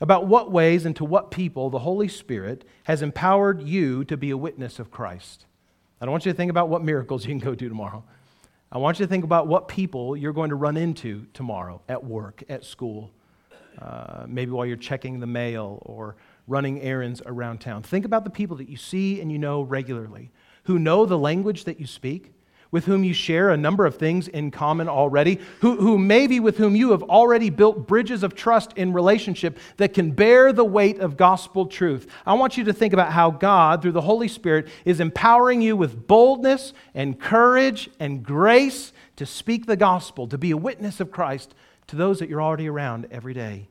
about 0.00 0.26
what 0.26 0.52
ways 0.52 0.84
and 0.84 0.94
to 0.96 1.04
what 1.04 1.30
people 1.30 1.70
the 1.70 1.80
Holy 1.80 2.08
Spirit 2.08 2.64
has 2.84 3.02
empowered 3.02 3.62
you 3.62 4.04
to 4.04 4.16
be 4.16 4.30
a 4.30 4.36
witness 4.36 4.78
of 4.78 4.90
Christ. 4.90 5.46
I 6.00 6.04
don't 6.04 6.12
want 6.12 6.26
you 6.26 6.32
to 6.32 6.36
think 6.36 6.50
about 6.50 6.68
what 6.68 6.84
miracles 6.84 7.24
you 7.24 7.30
can 7.30 7.38
go 7.38 7.54
do 7.54 7.68
tomorrow. 7.68 8.04
I 8.72 8.78
want 8.78 8.98
you 8.98 9.06
to 9.06 9.08
think 9.08 9.24
about 9.24 9.46
what 9.46 9.68
people 9.68 10.16
you're 10.16 10.32
going 10.32 10.50
to 10.50 10.56
run 10.56 10.76
into 10.76 11.26
tomorrow 11.32 11.80
at 11.88 12.02
work, 12.02 12.42
at 12.48 12.64
school, 12.64 13.12
uh, 13.80 14.24
maybe 14.26 14.50
while 14.50 14.66
you're 14.66 14.76
checking 14.76 15.20
the 15.20 15.26
mail 15.26 15.80
or 15.86 16.16
running 16.48 16.80
errands 16.80 17.22
around 17.26 17.60
town. 17.60 17.82
Think 17.82 18.04
about 18.04 18.24
the 18.24 18.30
people 18.30 18.56
that 18.56 18.68
you 18.68 18.76
see 18.76 19.20
and 19.20 19.30
you 19.30 19.38
know 19.38 19.62
regularly, 19.62 20.32
who 20.64 20.80
know 20.80 21.06
the 21.06 21.18
language 21.18 21.64
that 21.64 21.78
you 21.78 21.86
speak, 21.86 22.32
with 22.76 22.84
whom 22.84 23.02
you 23.02 23.14
share 23.14 23.48
a 23.48 23.56
number 23.56 23.86
of 23.86 23.96
things 23.96 24.28
in 24.28 24.50
common 24.50 24.86
already, 24.86 25.40
who, 25.62 25.76
who 25.76 25.96
maybe 25.96 26.40
with 26.40 26.58
whom 26.58 26.76
you 26.76 26.90
have 26.90 27.02
already 27.04 27.48
built 27.48 27.86
bridges 27.86 28.22
of 28.22 28.34
trust 28.34 28.74
in 28.76 28.92
relationship 28.92 29.58
that 29.78 29.94
can 29.94 30.10
bear 30.10 30.52
the 30.52 30.62
weight 30.62 31.00
of 31.00 31.16
gospel 31.16 31.64
truth. 31.64 32.06
I 32.26 32.34
want 32.34 32.58
you 32.58 32.64
to 32.64 32.74
think 32.74 32.92
about 32.92 33.12
how 33.12 33.30
God, 33.30 33.80
through 33.80 33.92
the 33.92 34.02
Holy 34.02 34.28
Spirit, 34.28 34.68
is 34.84 35.00
empowering 35.00 35.62
you 35.62 35.74
with 35.74 36.06
boldness 36.06 36.74
and 36.94 37.18
courage 37.18 37.88
and 37.98 38.22
grace 38.22 38.92
to 39.16 39.24
speak 39.24 39.64
the 39.64 39.78
gospel, 39.78 40.26
to 40.28 40.36
be 40.36 40.50
a 40.50 40.56
witness 40.58 41.00
of 41.00 41.10
Christ 41.10 41.54
to 41.86 41.96
those 41.96 42.18
that 42.18 42.28
you're 42.28 42.42
already 42.42 42.68
around 42.68 43.06
every 43.10 43.32
day. 43.32 43.68